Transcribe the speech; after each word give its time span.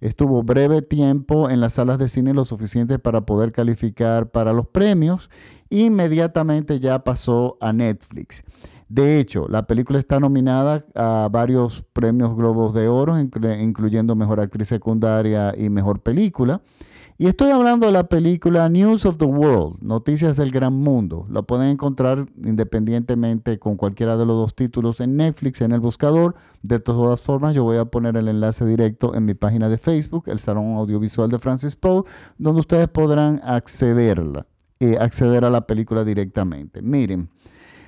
Estuvo 0.00 0.42
breve 0.42 0.82
tiempo 0.82 1.48
en 1.48 1.60
las 1.60 1.74
salas 1.74 1.98
de 1.98 2.08
cine 2.08 2.34
lo 2.34 2.44
suficiente 2.44 2.98
para 2.98 3.22
poder 3.22 3.52
calificar 3.52 4.30
para 4.30 4.52
los 4.52 4.66
premios. 4.66 5.30
Inmediatamente 5.70 6.80
ya 6.80 7.02
pasó 7.02 7.56
a 7.60 7.72
Netflix. 7.72 8.44
De 8.88 9.18
hecho, 9.18 9.48
la 9.48 9.66
película 9.66 9.98
está 9.98 10.20
nominada 10.20 10.84
a 10.94 11.28
varios 11.30 11.84
premios 11.92 12.36
Globos 12.36 12.72
de 12.72 12.88
Oro, 12.88 13.18
incluyendo 13.18 14.14
Mejor 14.14 14.40
Actriz 14.40 14.68
Secundaria 14.68 15.54
y 15.56 15.70
Mejor 15.70 16.00
Película. 16.00 16.60
Y 17.18 17.28
estoy 17.28 17.50
hablando 17.50 17.86
de 17.86 17.92
la 17.92 18.10
película 18.10 18.68
News 18.68 19.06
of 19.06 19.16
the 19.16 19.24
World, 19.24 19.78
Noticias 19.80 20.36
del 20.36 20.50
Gran 20.50 20.74
Mundo. 20.74 21.26
La 21.30 21.40
pueden 21.40 21.68
encontrar 21.68 22.26
independientemente 22.44 23.58
con 23.58 23.76
cualquiera 23.78 24.18
de 24.18 24.26
los 24.26 24.36
dos 24.36 24.54
títulos 24.54 25.00
en 25.00 25.16
Netflix, 25.16 25.62
en 25.62 25.72
el 25.72 25.80
buscador. 25.80 26.34
De 26.60 26.78
todas 26.78 27.22
formas, 27.22 27.54
yo 27.54 27.64
voy 27.64 27.78
a 27.78 27.86
poner 27.86 28.18
el 28.18 28.28
enlace 28.28 28.66
directo 28.66 29.14
en 29.14 29.24
mi 29.24 29.32
página 29.32 29.70
de 29.70 29.78
Facebook, 29.78 30.24
el 30.26 30.38
Salón 30.38 30.76
Audiovisual 30.76 31.30
de 31.30 31.38
Francis 31.38 31.74
Poe, 31.74 32.02
donde 32.36 32.60
ustedes 32.60 32.88
podrán 32.88 33.40
accederla, 33.42 34.46
eh, 34.78 34.98
acceder 35.00 35.46
a 35.46 35.50
la 35.50 35.66
película 35.66 36.04
directamente. 36.04 36.82
Miren, 36.82 37.30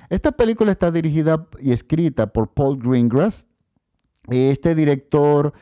esta 0.09 0.31
película 0.31 0.71
está 0.71 0.89
dirigida 0.89 1.47
y 1.59 1.71
escrita 1.71 2.33
por 2.33 2.51
Paul 2.51 2.79
Greengrass. 2.79 3.45
Este 4.27 4.73
director 4.73 5.53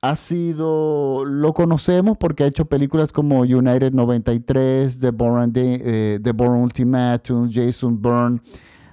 ha 0.00 0.16
sido, 0.16 1.24
lo 1.24 1.52
conocemos 1.54 2.16
porque 2.18 2.44
ha 2.44 2.46
hecho 2.46 2.66
películas 2.66 3.12
como 3.12 3.40
United 3.40 3.92
93, 3.92 4.98
The 4.98 5.10
Born, 5.10 5.52
eh, 5.56 6.20
The 6.22 6.32
Born 6.32 6.62
Ultimatum, 6.62 7.50
Jason 7.52 8.00
Bourne. 8.00 8.40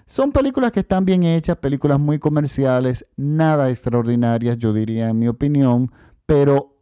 Son 0.08 0.32
películas 0.32 0.72
que 0.72 0.82
están 0.82 1.06
bien 1.06 1.24
hechas, 1.24 1.58
películas 1.58 2.00
muy 2.00 2.20
comerciales, 2.20 3.06
nada 3.18 3.70
extraordinarias, 3.70 4.58
yo 4.58 4.74
diría 4.74 5.10
en 5.10 5.20
mi 5.20 5.28
opinión, 5.28 5.92
pero 6.26 6.76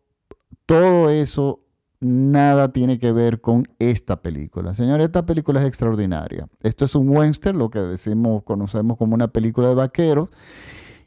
todo 0.65 1.09
eso 1.09 1.61
nada 1.99 2.71
tiene 2.71 2.99
que 2.99 3.11
ver 3.11 3.41
con 3.41 3.65
esta 3.79 4.21
película. 4.21 4.73
Señores, 4.73 5.05
esta 5.05 5.25
película 5.25 5.61
es 5.61 5.67
extraordinaria. 5.67 6.47
Esto 6.61 6.85
es 6.85 6.95
un 6.95 7.09
western, 7.09 7.57
lo 7.57 7.69
que 7.69 7.79
decimos, 7.79 8.43
conocemos 8.43 8.97
como 8.97 9.15
una 9.15 9.29
película 9.29 9.69
de 9.69 9.75
vaqueros. 9.75 10.29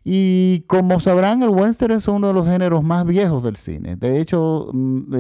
Y 0.09 0.61
como 0.69 1.01
sabrán, 1.01 1.43
el 1.43 1.49
western 1.49 1.95
es 1.95 2.07
uno 2.07 2.29
de 2.29 2.33
los 2.33 2.47
géneros 2.47 2.85
más 2.85 3.05
viejos 3.05 3.43
del 3.43 3.57
cine. 3.57 3.97
De 3.97 4.21
hecho, 4.21 4.71
mm, 4.73 5.17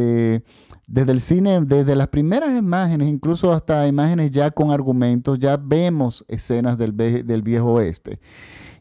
desde 0.87 1.11
el 1.11 1.21
cine, 1.21 1.61
desde 1.63 1.97
las 1.97 2.07
primeras 2.07 2.57
imágenes, 2.57 3.09
incluso 3.09 3.53
hasta 3.53 3.89
imágenes 3.89 4.31
ya 4.31 4.53
con 4.53 4.71
argumentos, 4.71 5.41
ya 5.41 5.57
vemos 5.57 6.25
escenas 6.29 6.79
del, 6.79 6.97
del 6.97 7.43
viejo 7.43 7.73
oeste. 7.73 8.21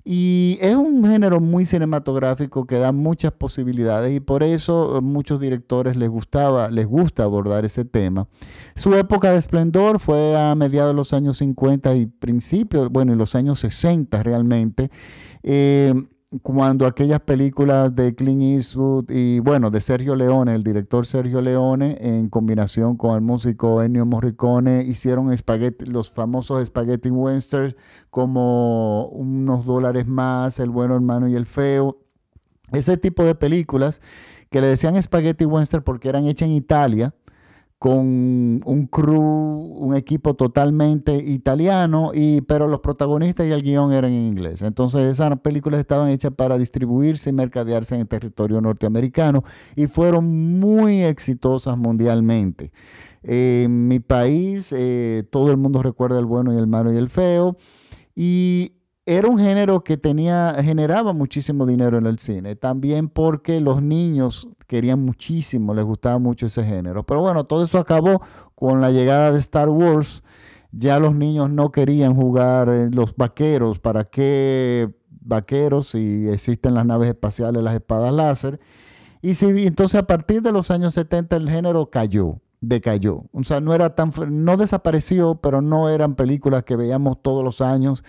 Y 0.08 0.60
es 0.62 0.76
un 0.76 1.04
género 1.04 1.40
muy 1.40 1.66
cinematográfico 1.66 2.68
que 2.68 2.78
da 2.78 2.92
muchas 2.92 3.32
posibilidades 3.32 4.16
y 4.16 4.20
por 4.20 4.44
eso 4.44 5.00
muchos 5.02 5.40
directores 5.40 5.96
les 5.96 6.10
gustaba, 6.10 6.70
les 6.70 6.86
gusta 6.86 7.24
abordar 7.24 7.66
ese 7.66 7.84
tema. 7.84 8.28
Su 8.76 8.94
época 8.94 9.32
de 9.32 9.40
esplendor 9.40 10.00
fue 10.00 10.38
a 10.38 10.54
mediados 10.54 10.92
de 10.92 10.98
los 10.98 11.14
años 11.14 11.38
50 11.40 11.96
y 11.96 12.06
principios, 12.06 12.92
bueno, 12.92 13.14
en 13.14 13.18
los 13.18 13.34
años 13.34 13.58
60 13.62 14.22
realmente. 14.22 14.92
Eh, 15.48 15.94
cuando 16.42 16.88
aquellas 16.88 17.20
películas 17.22 17.96
de 17.96 18.16
Clint 18.16 18.42
Eastwood 18.42 19.06
y 19.10 19.40
bueno, 19.40 19.70
de 19.70 19.80
Sergio 19.80 20.16
Leone, 20.16 20.56
el 20.56 20.64
director 20.64 21.06
Sergio 21.06 21.40
Leone, 21.40 21.98
en 22.02 22.30
combinación 22.30 22.98
con 22.98 23.14
el 23.14 23.22
músico 23.22 23.84
Ennio 23.84 24.08
Morricone, 24.08 24.84
hicieron 24.84 25.30
los 25.86 26.12
famosos 26.12 26.66
spaghetti 26.66 27.12
westerns 27.12 27.76
como 28.10 29.08
Unos 29.10 29.66
dólares 29.66 30.08
más, 30.08 30.60
El 30.60 30.72
bueno 30.72 30.96
hermano 30.96 31.28
y 31.28 31.36
el 31.36 31.46
feo. 31.46 32.00
Ese 32.72 32.98
tipo 32.98 33.24
de 33.24 33.36
películas 33.36 34.02
que 34.50 34.62
le 34.62 34.68
decían 34.68 35.00
spaghetti 35.00 35.46
western 35.46 35.84
porque 35.84 36.10
eran 36.10 36.26
hechas 36.26 36.48
en 36.48 36.56
Italia 36.56 37.14
con 37.78 38.62
un 38.66 38.88
crew, 38.90 39.22
un 39.22 39.96
equipo 39.96 40.34
totalmente 40.36 41.16
italiano, 41.16 42.12
y, 42.14 42.42
pero 42.42 42.68
los 42.68 42.80
protagonistas 42.80 43.48
y 43.48 43.52
el 43.52 43.62
guion 43.64 43.92
eran 43.92 44.12
en 44.12 44.26
inglés. 44.26 44.62
Entonces 44.62 45.08
esas 45.08 45.40
películas 45.42 45.80
estaban 45.82 46.10
hechas 46.10 46.32
para 46.36 46.58
distribuirse 46.58 47.30
y 47.30 47.34
mercadearse 47.34 47.96
en 47.96 48.02
el 48.02 48.08
territorio 48.08 48.62
norteamericano 48.62 49.44
y 49.76 49.88
fueron 49.88 50.60
muy 50.60 51.04
exitosas 51.04 51.78
mundialmente. 51.78 52.72
en 53.24 53.88
mi 53.88 54.00
país 54.00 54.72
eh, 54.72 55.24
todo 55.32 55.52
el 55.52 55.58
mundo 55.58 55.82
recuerda 55.82 56.20
el 56.20 56.26
bueno 56.26 56.54
y 56.54 56.58
el 56.58 56.68
malo 56.68 56.94
y 56.94 56.98
el 56.98 57.10
feo. 57.10 57.58
Y 58.16 58.75
era 59.06 59.28
un 59.28 59.38
género 59.38 59.84
que 59.84 59.98
tenía, 59.98 60.56
generaba 60.64 61.14
muchísimo 61.14 61.66
dinero 61.66 61.98
en 61.98 62.08
el 62.08 62.18
cine, 62.18 62.56
también 62.56 63.08
porque 63.08 63.62
los 63.62 63.82
niños 63.82 64.48
querían 64.68 65.00
muchísimo, 65.04 65.76
les 65.76 65.86
gustaba 65.86 66.18
mucho 66.18 66.48
ese 66.48 66.64
género. 66.64 67.06
Pero 67.06 67.22
bueno, 67.22 67.44
todo 67.44 67.64
eso 67.64 67.78
acabó 67.78 68.22
con 68.56 68.82
la 68.82 68.90
llegada 68.92 69.32
de 69.32 69.40
Star 69.40 69.70
Wars. 69.70 70.24
Ya 70.72 71.00
los 71.00 71.16
niños 71.16 71.50
no 71.50 71.72
querían 71.72 72.16
jugar 72.16 72.68
los 72.92 73.16
vaqueros. 73.16 73.80
¿Para 73.80 74.06
qué 74.06 74.90
vaqueros 75.22 75.90
si 75.90 76.28
existen 76.28 76.74
las 76.74 76.86
naves 76.86 77.10
espaciales, 77.10 77.62
las 77.64 77.76
espadas 77.76 78.12
láser? 78.12 78.60
Y 79.22 79.36
si, 79.36 79.46
entonces 79.68 80.00
a 80.00 80.08
partir 80.08 80.42
de 80.42 80.52
los 80.52 80.72
años 80.72 80.96
70 80.96 81.36
el 81.36 81.50
género 81.50 81.90
cayó, 81.92 82.42
decayó. 82.60 83.24
O 83.32 83.44
sea, 83.44 83.62
no 83.62 83.74
era 83.74 83.96
tan, 83.96 84.12
no 84.44 84.58
desapareció, 84.58 85.36
pero 85.36 85.62
no 85.62 85.90
eran 85.90 86.16
películas 86.16 86.64
que 86.64 86.76
veíamos 86.76 87.22
todos 87.22 87.44
los 87.44 87.62
años 87.62 88.04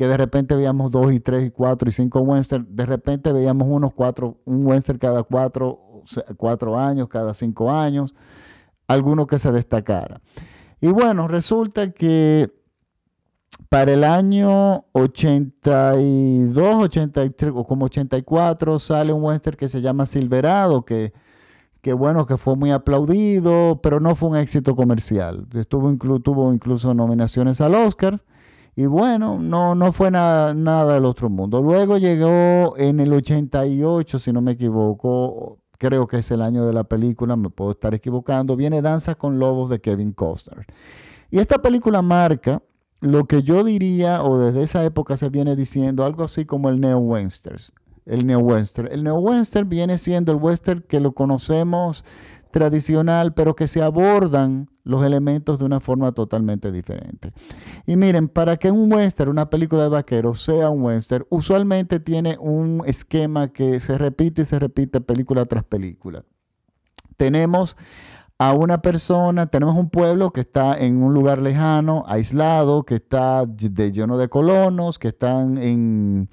que 0.00 0.08
de 0.08 0.16
repente 0.16 0.56
veíamos 0.56 0.90
dos 0.90 1.12
y 1.12 1.20
tres 1.20 1.44
y 1.44 1.50
cuatro 1.50 1.86
y 1.86 1.92
cinco 1.92 2.20
western, 2.20 2.66
de 2.70 2.86
repente 2.86 3.34
veíamos 3.34 3.68
unos 3.68 3.92
cuatro, 3.92 4.38
un 4.46 4.66
western 4.66 4.98
cada 4.98 5.22
cuatro, 5.24 5.78
cuatro 6.38 6.78
años, 6.78 7.06
cada 7.06 7.34
cinco 7.34 7.70
años, 7.70 8.14
alguno 8.88 9.26
que 9.26 9.38
se 9.38 9.52
destacara. 9.52 10.22
Y 10.80 10.88
bueno, 10.88 11.28
resulta 11.28 11.90
que 11.90 12.50
para 13.68 13.92
el 13.92 14.02
año 14.02 14.86
82, 14.92 16.84
83 16.84 17.52
o 17.54 17.66
como 17.66 17.84
84 17.84 18.78
sale 18.78 19.12
un 19.12 19.22
western 19.22 19.58
que 19.58 19.68
se 19.68 19.82
llama 19.82 20.06
Silverado, 20.06 20.86
que, 20.86 21.12
que 21.82 21.92
bueno, 21.92 22.24
que 22.24 22.38
fue 22.38 22.56
muy 22.56 22.70
aplaudido, 22.70 23.80
pero 23.82 24.00
no 24.00 24.14
fue 24.14 24.30
un 24.30 24.38
éxito 24.38 24.74
comercial. 24.74 25.46
Estuvo 25.52 25.94
tuvo 26.20 26.54
incluso 26.54 26.94
nominaciones 26.94 27.60
al 27.60 27.74
Oscar 27.74 28.22
y 28.76 28.86
bueno, 28.86 29.38
no, 29.38 29.74
no 29.74 29.92
fue 29.92 30.10
nada, 30.10 30.54
nada 30.54 30.94
del 30.94 31.04
otro 31.04 31.28
mundo. 31.28 31.60
Luego 31.60 31.98
llegó 31.98 32.76
en 32.76 33.00
el 33.00 33.12
88, 33.12 34.18
si 34.18 34.32
no 34.32 34.40
me 34.40 34.52
equivoco, 34.52 35.58
creo 35.78 36.06
que 36.06 36.18
es 36.18 36.30
el 36.30 36.42
año 36.42 36.66
de 36.66 36.72
la 36.72 36.84
película, 36.84 37.36
me 37.36 37.50
puedo 37.50 37.72
estar 37.72 37.94
equivocando, 37.94 38.56
viene 38.56 38.82
Danza 38.82 39.14
con 39.14 39.38
Lobos 39.38 39.70
de 39.70 39.80
Kevin 39.80 40.12
Costner. 40.12 40.66
Y 41.30 41.38
esta 41.38 41.58
película 41.58 42.02
marca 42.02 42.62
lo 43.00 43.24
que 43.24 43.42
yo 43.42 43.64
diría, 43.64 44.22
o 44.22 44.38
desde 44.38 44.62
esa 44.62 44.84
época 44.84 45.16
se 45.16 45.30
viene 45.30 45.56
diciendo, 45.56 46.04
algo 46.04 46.24
así 46.24 46.44
como 46.44 46.68
el 46.68 46.80
neo-western. 46.80 47.56
El 48.04 48.26
neo-western. 48.26 48.88
El 48.92 49.04
neo-western 49.04 49.68
viene 49.68 49.96
siendo 49.96 50.32
el 50.32 50.38
western 50.38 50.84
que 50.86 51.00
lo 51.00 51.12
conocemos 51.12 52.04
tradicional, 52.50 53.32
pero 53.34 53.54
que 53.54 53.68
se 53.68 53.82
abordan 53.82 54.68
los 54.84 55.04
elementos 55.04 55.58
de 55.58 55.64
una 55.64 55.80
forma 55.80 56.12
totalmente 56.12 56.72
diferente. 56.72 57.32
Y 57.86 57.96
miren, 57.96 58.28
para 58.28 58.56
que 58.56 58.70
un 58.70 58.92
western, 58.92 59.30
una 59.30 59.50
película 59.50 59.84
de 59.84 59.88
vaqueros, 59.88 60.42
sea 60.42 60.70
un 60.70 60.82
western, 60.82 61.26
usualmente 61.30 62.00
tiene 62.00 62.36
un 62.40 62.82
esquema 62.86 63.52
que 63.52 63.80
se 63.80 63.98
repite 63.98 64.42
y 64.42 64.44
se 64.44 64.58
repite 64.58 65.00
película 65.00 65.46
tras 65.46 65.64
película. 65.64 66.24
Tenemos 67.16 67.76
a 68.38 68.54
una 68.54 68.80
persona, 68.80 69.46
tenemos 69.46 69.76
un 69.76 69.90
pueblo 69.90 70.32
que 70.32 70.40
está 70.40 70.78
en 70.78 71.02
un 71.02 71.12
lugar 71.12 71.42
lejano, 71.42 72.04
aislado, 72.06 72.84
que 72.84 72.94
está 72.94 73.44
de, 73.44 73.92
lleno 73.92 74.16
de 74.16 74.28
colonos, 74.30 74.98
que 74.98 75.14
en, 75.20 76.30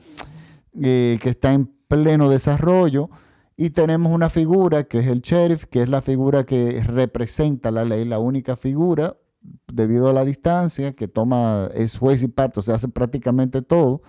eh, 0.82 1.20
que 1.22 1.30
está 1.30 1.52
en 1.52 1.66
pleno 1.88 2.30
desarrollo 2.30 3.10
y 3.58 3.72
tenemos 3.72 4.14
una 4.14 4.30
figura 4.30 4.84
que 4.84 5.00
es 5.00 5.08
el 5.08 5.22
sheriff, 5.22 5.66
que 5.66 5.82
es 5.82 5.90
la 5.90 6.04
figura 6.04 6.46
que 6.46 6.84
representa 6.84 7.72
la 7.72 7.84
ley, 7.84 8.06
la 8.06 8.20
única 8.20 8.56
figura, 8.56 9.18
debido 9.68 10.10
a 10.10 10.14
la 10.14 10.24
distancia, 10.24 10.94
que 10.94 11.08
toma, 11.08 11.70
es 11.74 11.98
juez 11.98 12.22
y 12.22 12.28
parto, 12.28 12.62
se 12.62 12.72
hace 12.72 12.88
prácticamente 12.88 13.64
todo. 13.64 14.04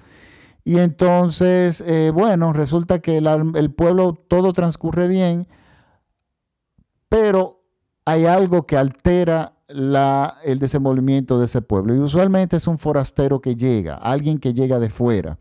Y 0.64 0.78
entonces, 0.78 1.82
eh, 1.86 2.10
bueno, 2.12 2.52
resulta 2.52 2.98
que 2.98 3.16
el 3.16 3.72
pueblo 3.72 4.12
todo 4.12 4.52
transcurre 4.52 5.08
bien, 5.08 5.48
pero 7.08 7.64
hay 8.04 8.26
algo 8.26 8.66
que 8.66 8.76
altera 8.76 9.54
el 9.68 10.58
desenvolvimiento 10.58 11.38
de 11.38 11.46
ese 11.46 11.62
pueblo. 11.62 11.94
Y 11.94 12.00
usualmente 12.00 12.58
es 12.58 12.66
un 12.66 12.76
forastero 12.76 13.40
que 13.40 13.56
llega, 13.56 13.94
alguien 13.94 14.38
que 14.38 14.52
llega 14.52 14.78
de 14.78 14.90
fuera. 14.90 15.38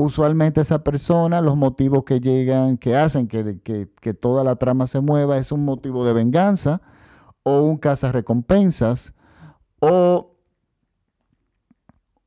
Usualmente 0.00 0.60
esa 0.60 0.84
persona, 0.84 1.40
los 1.40 1.56
motivos 1.56 2.04
que 2.04 2.20
llegan, 2.20 2.78
que 2.78 2.96
hacen 2.96 3.26
que, 3.26 3.58
que 4.00 4.14
toda 4.14 4.44
la 4.44 4.54
trama 4.56 4.86
se 4.86 5.00
mueva, 5.00 5.38
es 5.38 5.50
un 5.50 5.64
motivo 5.64 6.04
de 6.04 6.12
venganza 6.12 6.80
o 7.42 7.62
un 7.62 7.80
recompensas 8.12 9.14
o, 9.80 10.36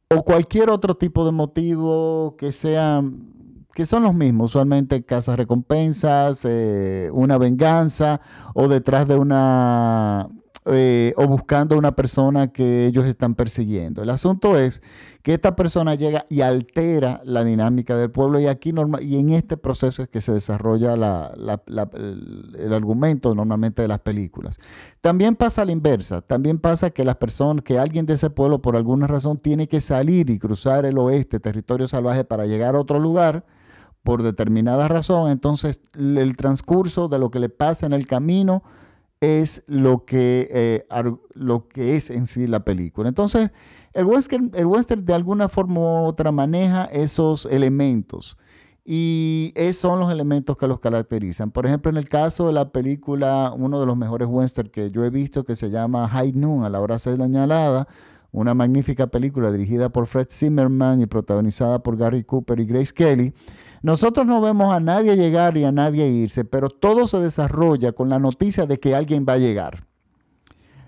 o 0.09 0.23
cualquier 0.23 0.69
otro 0.69 0.95
tipo 0.95 1.25
de 1.25 1.31
motivo 1.31 2.35
que 2.37 2.51
sean 2.51 3.29
que 3.73 3.85
son 3.85 4.03
los 4.03 4.13
mismos, 4.13 4.47
usualmente 4.51 5.05
casas 5.05 5.37
recompensas, 5.37 6.41
eh, 6.43 7.09
una 7.13 7.37
venganza 7.37 8.19
o 8.53 8.67
detrás 8.67 9.07
de 9.07 9.15
una 9.15 10.27
eh, 10.65 11.13
o 11.17 11.25
buscando 11.25 11.75
una 11.75 11.95
persona 11.95 12.49
que 12.49 12.85
ellos 12.85 13.05
están 13.05 13.33
persiguiendo. 13.33 14.03
El 14.03 14.11
asunto 14.11 14.59
es 14.59 14.83
que 15.23 15.33
esta 15.33 15.55
persona 15.55 15.95
llega 15.95 16.27
y 16.29 16.41
altera 16.41 17.19
la 17.23 17.43
dinámica 17.43 17.95
del 17.95 18.11
pueblo 18.11 18.39
y 18.39 18.45
aquí 18.45 18.71
normal, 18.71 19.03
y 19.03 19.17
en 19.17 19.31
este 19.31 19.57
proceso 19.57 20.03
es 20.03 20.09
que 20.09 20.21
se 20.21 20.33
desarrolla 20.33 20.93
el, 20.93 22.73
argumento 22.73 23.33
normalmente 23.33 23.81
de 23.81 23.87
las 23.87 24.01
películas. 24.01 24.59
También 25.01 25.35
pasa 25.35 25.63
a 25.63 25.65
la 25.65 25.71
inversa, 25.71 26.21
también 26.21 26.59
pasa 26.59 26.91
que 26.91 27.03
las 27.03 27.15
personas, 27.15 27.63
que 27.63 27.79
alguien 27.79 28.05
de 28.05 28.13
ese 28.13 28.29
pueblo 28.29 28.61
por 28.61 28.75
alguna 28.75 29.07
razón 29.07 29.39
tiene 29.39 29.67
que 29.67 29.81
salir 29.81 30.29
y 30.29 30.37
cruzar 30.37 30.85
el 30.85 30.99
oeste, 30.99 31.39
territorio 31.39 31.87
salvaje, 31.87 32.23
para 32.23 32.45
llegar 32.45 32.75
a 32.75 32.79
otro 32.79 32.99
lugar 32.99 33.45
por 34.03 34.21
determinada 34.21 34.87
razón, 34.87 35.31
entonces 35.31 35.81
el 35.95 36.35
transcurso 36.35 37.07
de 37.07 37.17
lo 37.17 37.31
que 37.31 37.39
le 37.39 37.49
pasa 37.49 37.87
en 37.87 37.93
el 37.93 38.05
camino 38.05 38.61
es 39.21 39.63
lo 39.67 40.03
que, 40.05 40.49
eh, 40.51 40.85
lo 41.35 41.67
que 41.67 41.95
es 41.95 42.09
en 42.09 42.25
sí 42.27 42.47
la 42.47 42.65
película. 42.65 43.07
Entonces, 43.07 43.51
el 43.93 44.05
western, 44.05 44.51
el 44.55 44.65
western 44.65 45.05
de 45.05 45.13
alguna 45.13 45.47
forma 45.47 45.79
u 45.79 46.05
otra 46.05 46.31
maneja 46.31 46.85
esos 46.85 47.45
elementos 47.45 48.37
y 48.83 49.53
esos 49.55 49.81
son 49.81 49.99
los 49.99 50.11
elementos 50.11 50.57
que 50.57 50.67
los 50.67 50.79
caracterizan. 50.79 51.51
Por 51.51 51.67
ejemplo, 51.67 51.91
en 51.91 51.97
el 51.97 52.09
caso 52.09 52.47
de 52.47 52.53
la 52.53 52.71
película, 52.71 53.53
uno 53.55 53.79
de 53.79 53.85
los 53.85 53.95
mejores 53.95 54.27
western 54.27 54.69
que 54.69 54.89
yo 54.89 55.05
he 55.05 55.11
visto, 55.11 55.43
que 55.43 55.55
se 55.55 55.69
llama 55.69 56.07
High 56.09 56.33
Noon, 56.33 56.63
a 56.63 56.69
la 56.69 56.79
hora 56.79 56.97
señalada, 56.97 57.87
una 58.31 58.53
magnífica 58.55 59.07
película 59.07 59.51
dirigida 59.51 59.89
por 59.89 60.07
Fred 60.07 60.27
Zimmerman 60.31 61.01
y 61.01 61.05
protagonizada 61.05 61.83
por 61.83 61.97
Gary 61.97 62.23
Cooper 62.23 62.59
y 62.59 62.65
Grace 62.65 62.93
Kelly. 62.93 63.33
Nosotros 63.81 64.27
no 64.27 64.41
vemos 64.41 64.73
a 64.73 64.79
nadie 64.79 65.15
llegar 65.15 65.57
y 65.57 65.63
a 65.63 65.71
nadie 65.71 66.07
irse, 66.07 66.45
pero 66.45 66.69
todo 66.69 67.07
se 67.07 67.19
desarrolla 67.19 67.93
con 67.93 68.09
la 68.09 68.19
noticia 68.19 68.65
de 68.65 68.79
que 68.79 68.95
alguien 68.95 69.25
va 69.27 69.33
a 69.33 69.37
llegar. 69.37 69.87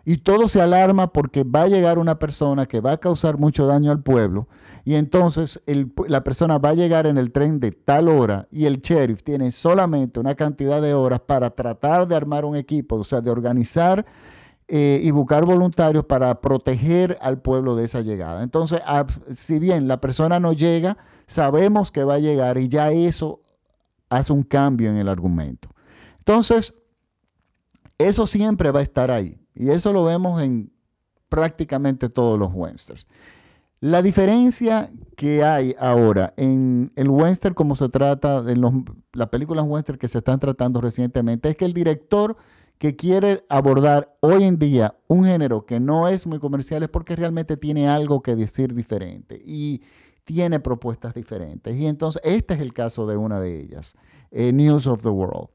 Y 0.06 0.18
todo 0.18 0.48
se 0.48 0.62
alarma 0.62 1.14
porque 1.14 1.44
va 1.44 1.64
a 1.64 1.68
llegar 1.68 1.98
una 1.98 2.20
persona 2.20 2.66
que 2.66 2.82
va 2.82 2.92
a 2.92 2.98
causar 2.98 3.38
mucho 3.38 3.66
daño 3.66 3.90
al 3.90 4.04
pueblo. 4.04 4.48
Y 4.84 4.96
entonces 4.96 5.64
la 6.08 6.24
persona 6.26 6.58
va 6.58 6.70
a 6.70 6.74
llegar 6.74 7.08
en 7.08 7.18
el 7.18 7.32
tren 7.32 7.62
de 7.62 7.72
tal 7.72 8.10
hora 8.10 8.48
y 8.52 8.66
el 8.66 8.82
sheriff 8.82 9.24
tiene 9.24 9.50
solamente 9.52 10.20
una 10.20 10.36
cantidad 10.36 10.82
de 10.82 10.94
horas 10.94 11.22
para 11.22 11.52
tratar 11.52 12.06
de 12.06 12.16
armar 12.16 12.44
un 12.44 12.58
equipo, 12.58 12.98
o 12.98 13.04
sea, 13.06 13.22
de 13.22 13.32
organizar 13.32 14.06
eh, 14.68 15.00
y 15.02 15.12
buscar 15.12 15.46
voluntarios 15.46 16.04
para 16.06 16.42
proteger 16.42 17.18
al 17.22 17.42
pueblo 17.42 17.78
de 17.78 17.86
esa 17.86 18.02
llegada. 18.02 18.44
Entonces, 18.44 18.82
si 19.30 19.58
bien 19.60 19.88
la 19.88 20.02
persona 20.02 20.42
no 20.42 20.52
llega, 20.52 20.98
sabemos 21.28 21.92
que 21.92 22.04
va 22.04 22.16
a 22.16 22.20
llegar 22.20 22.58
y 22.58 22.68
ya 22.68 22.92
eso 22.92 23.42
hace 24.10 24.34
un 24.34 24.44
cambio 24.44 24.90
en 24.90 24.98
el 24.98 25.10
argumento. 25.10 25.70
Entonces, 26.20 26.74
eso 27.98 28.28
siempre 28.28 28.72
va 28.72 28.80
a 28.80 28.84
estar 28.84 29.12
ahí 29.12 29.38
y 29.56 29.70
eso 29.70 29.94
lo 29.94 30.04
vemos 30.04 30.42
en 30.42 30.72
prácticamente 31.30 32.10
todos 32.10 32.38
los 32.38 32.52
westerns. 32.54 33.08
La 33.80 34.02
diferencia 34.02 34.92
que 35.18 35.44
hay 35.44 35.76
ahora 35.78 36.34
en 36.38 36.94
el 36.96 37.10
western, 37.10 37.54
como 37.54 37.76
se 37.76 37.90
trata 37.90 38.42
de 38.42 38.56
las 39.12 39.28
películas 39.28 39.66
western 39.68 40.00
que 40.00 40.08
se 40.08 40.20
están 40.20 40.40
tratando 40.40 40.80
recientemente, 40.80 41.50
es 41.50 41.58
que 41.58 41.66
el 41.66 41.74
director 41.74 42.38
que 42.78 42.96
quiere 42.96 43.44
abordar 43.50 44.16
hoy 44.22 44.44
en 44.44 44.58
día 44.58 44.96
un 45.08 45.26
género 45.26 45.66
que 45.66 45.80
no 45.80 46.08
es 46.08 46.26
muy 46.26 46.40
comercial 46.40 46.84
es 46.84 46.90
porque 46.90 47.16
realmente 47.16 47.58
tiene 47.58 47.90
algo 47.90 48.22
que 48.22 48.36
decir 48.36 48.74
diferente. 48.74 49.42
Y 49.46 49.82
tiene 50.24 50.60
propuestas 50.60 51.14
diferentes. 51.14 51.76
Y 51.76 51.88
entonces 51.88 52.22
este 52.26 52.54
es 52.54 52.62
el 52.62 52.74
caso 52.74 53.08
de 53.08 53.18
una 53.18 53.40
de 53.40 53.60
ellas, 53.60 53.96
eh, 54.32 54.52
News 54.54 54.88
of 54.88 55.02
the 55.04 55.10
World. 55.10 55.50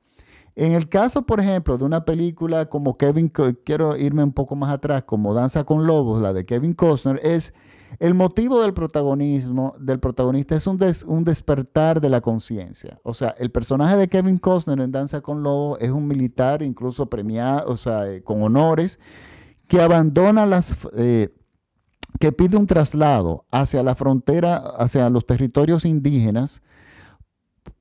En 0.56 0.72
el 0.72 0.88
caso, 0.88 1.22
por 1.22 1.38
ejemplo, 1.38 1.78
de 1.78 1.84
una 1.84 2.04
película 2.04 2.68
como 2.68 2.96
Kevin, 2.96 3.30
quiero 3.64 3.96
irme 3.96 4.24
un 4.24 4.32
poco 4.32 4.56
más 4.56 4.74
atrás, 4.74 5.04
como 5.04 5.32
Danza 5.32 5.62
con 5.62 5.86
Lobos, 5.86 6.20
la 6.20 6.32
de 6.32 6.44
Kevin 6.44 6.74
Costner, 6.74 7.20
es 7.22 7.54
el 8.00 8.14
motivo 8.14 8.60
del 8.60 8.74
protagonismo 8.74 9.74
del 9.78 9.98
protagonista 9.98 10.56
es 10.56 10.66
un, 10.66 10.78
un 11.06 11.24
despertar 11.24 12.00
de 12.00 12.08
la 12.08 12.20
conciencia. 12.20 12.98
O 13.02 13.14
sea, 13.14 13.34
el 13.38 13.50
personaje 13.50 13.96
de 13.96 14.08
Kevin 14.08 14.38
Costner 14.38 14.80
en 14.80 14.92
Danza 14.92 15.20
con 15.20 15.42
Lobos 15.42 15.78
es 15.80 15.90
un 15.90 16.06
militar, 16.06 16.62
incluso 16.62 17.06
premiado, 17.06 17.70
o 17.70 17.76
sea, 17.76 18.10
eh, 18.10 18.22
con 18.22 18.42
honores, 18.42 18.98
que 19.68 19.80
abandona 19.80 20.46
las, 20.46 20.76
eh, 20.96 21.28
que 22.18 22.32
pide 22.32 22.56
un 22.56 22.66
traslado 22.66 23.46
hacia 23.50 23.82
la 23.82 23.94
frontera, 23.94 24.56
hacia 24.56 25.08
los 25.10 25.26
territorios 25.26 25.84
indígenas, 25.84 26.62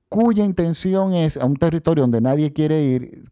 cuya 0.10 0.46
intención 0.46 1.14
es 1.14 1.38
a 1.38 1.46
un 1.46 1.56
territorio 1.56 2.04
donde 2.04 2.22
nadie 2.22 2.54
quiere 2.54 2.84
ir, 2.84 3.32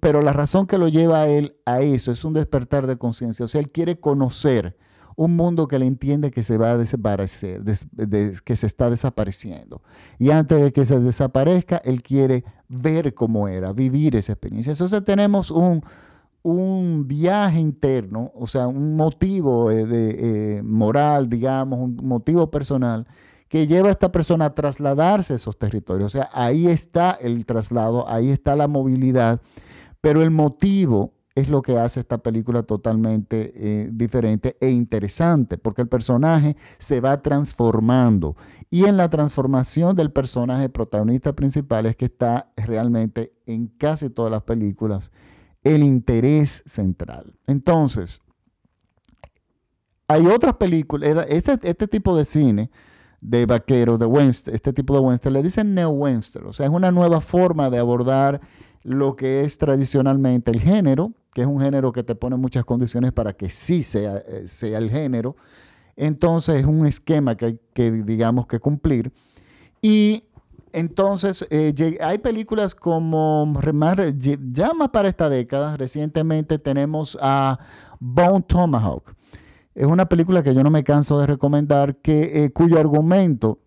pero 0.00 0.22
la 0.22 0.32
razón 0.32 0.66
que 0.66 0.78
lo 0.78 0.88
lleva 0.88 1.22
a 1.22 1.28
él 1.28 1.56
a 1.66 1.80
eso 1.80 2.12
es 2.12 2.24
un 2.24 2.32
despertar 2.32 2.86
de 2.86 2.96
conciencia. 2.96 3.44
O 3.44 3.48
sea, 3.48 3.60
él 3.60 3.70
quiere 3.70 3.98
conocer 3.98 4.76
un 5.16 5.36
mundo 5.36 5.68
que 5.68 5.78
le 5.78 5.86
entiende 5.86 6.30
que 6.30 6.42
se 6.42 6.56
va 6.56 6.72
a 6.72 6.78
desaparecer, 6.78 7.62
que 8.44 8.56
se 8.56 8.66
está 8.66 8.88
desapareciendo. 8.88 9.82
Y 10.18 10.30
antes 10.30 10.62
de 10.62 10.72
que 10.72 10.84
se 10.84 11.00
desaparezca, 11.00 11.78
él 11.84 12.02
quiere 12.02 12.44
ver 12.68 13.12
cómo 13.14 13.48
era, 13.48 13.72
vivir 13.72 14.16
esa 14.16 14.32
experiencia. 14.32 14.72
Entonces 14.72 15.04
tenemos 15.04 15.50
un, 15.50 15.84
un 16.42 17.06
viaje 17.06 17.60
interno, 17.60 18.32
o 18.34 18.46
sea, 18.46 18.66
un 18.66 18.96
motivo 18.96 19.70
eh, 19.70 19.86
de, 19.86 20.56
eh, 20.58 20.62
moral, 20.62 21.28
digamos, 21.28 21.78
un 21.78 21.96
motivo 22.02 22.50
personal 22.50 23.06
que 23.48 23.66
lleva 23.66 23.88
a 23.88 23.92
esta 23.92 24.10
persona 24.10 24.46
a 24.46 24.54
trasladarse 24.54 25.34
a 25.34 25.36
esos 25.36 25.58
territorios. 25.58 26.06
O 26.06 26.18
sea, 26.18 26.28
ahí 26.32 26.68
está 26.68 27.12
el 27.12 27.44
traslado, 27.46 28.08
ahí 28.08 28.30
está 28.30 28.56
la 28.56 28.66
movilidad, 28.66 29.40
pero 30.00 30.22
el 30.22 30.30
motivo 30.30 31.12
es 31.34 31.48
lo 31.48 31.62
que 31.62 31.78
hace 31.78 32.00
esta 32.00 32.18
película 32.18 32.62
totalmente 32.62 33.52
eh, 33.54 33.88
diferente 33.92 34.56
e 34.60 34.70
interesante, 34.70 35.58
porque 35.58 35.82
el 35.82 35.88
personaje 35.88 36.56
se 36.78 37.00
va 37.00 37.22
transformando. 37.22 38.36
Y 38.70 38.86
en 38.86 38.96
la 38.96 39.08
transformación 39.10 39.96
del 39.96 40.10
personaje 40.10 40.68
protagonista 40.68 41.34
principal 41.34 41.86
es 41.86 41.96
que 41.96 42.06
está 42.06 42.50
realmente 42.56 43.32
en 43.46 43.68
casi 43.68 44.10
todas 44.10 44.30
las 44.30 44.42
películas 44.42 45.12
el 45.64 45.82
interés 45.82 46.62
central. 46.66 47.34
Entonces, 47.46 48.20
hay 50.08 50.26
otras 50.26 50.56
películas, 50.56 51.26
este, 51.28 51.58
este 51.62 51.88
tipo 51.88 52.16
de 52.16 52.24
cine 52.24 52.70
de 53.20 53.46
vaquero, 53.46 53.98
de 53.98 54.06
western, 54.06 54.54
este 54.54 54.72
tipo 54.72 54.94
de 54.94 55.00
western, 55.00 55.32
le 55.32 55.42
dicen 55.42 55.74
neo-western, 55.74 56.46
o 56.46 56.52
sea, 56.52 56.66
es 56.66 56.72
una 56.72 56.90
nueva 56.90 57.20
forma 57.20 57.70
de 57.70 57.78
abordar 57.78 58.40
lo 58.82 59.14
que 59.14 59.44
es 59.44 59.58
tradicionalmente 59.58 60.50
el 60.50 60.60
género, 60.60 61.12
que 61.32 61.42
es 61.42 61.46
un 61.46 61.60
género 61.60 61.92
que 61.92 62.02
te 62.02 62.14
pone 62.14 62.36
muchas 62.36 62.64
condiciones 62.64 63.12
para 63.12 63.32
que 63.32 63.48
sí 63.48 63.82
sea, 63.82 64.18
eh, 64.18 64.46
sea 64.46 64.78
el 64.78 64.90
género. 64.90 65.36
Entonces 65.96 66.56
es 66.56 66.64
un 66.64 66.86
esquema 66.86 67.36
que 67.36 67.44
hay 67.44 67.60
que, 67.74 67.90
digamos, 67.90 68.46
que 68.46 68.58
cumplir. 68.58 69.12
Y 69.80 70.24
entonces, 70.72 71.46
eh, 71.50 71.98
hay 72.00 72.18
películas 72.18 72.74
como 72.74 73.46
más 74.74 74.88
para 74.90 75.08
esta 75.08 75.28
década. 75.28 75.76
Recientemente 75.76 76.58
tenemos 76.58 77.18
a 77.20 77.58
Bone 78.00 78.42
Tomahawk. 78.42 79.14
Es 79.74 79.86
una 79.86 80.06
película 80.06 80.42
que 80.42 80.54
yo 80.54 80.62
no 80.62 80.70
me 80.70 80.84
canso 80.84 81.18
de 81.18 81.26
recomendar, 81.26 81.98
eh, 82.04 82.50
cuyo 82.52 82.78
argumento 82.78 83.58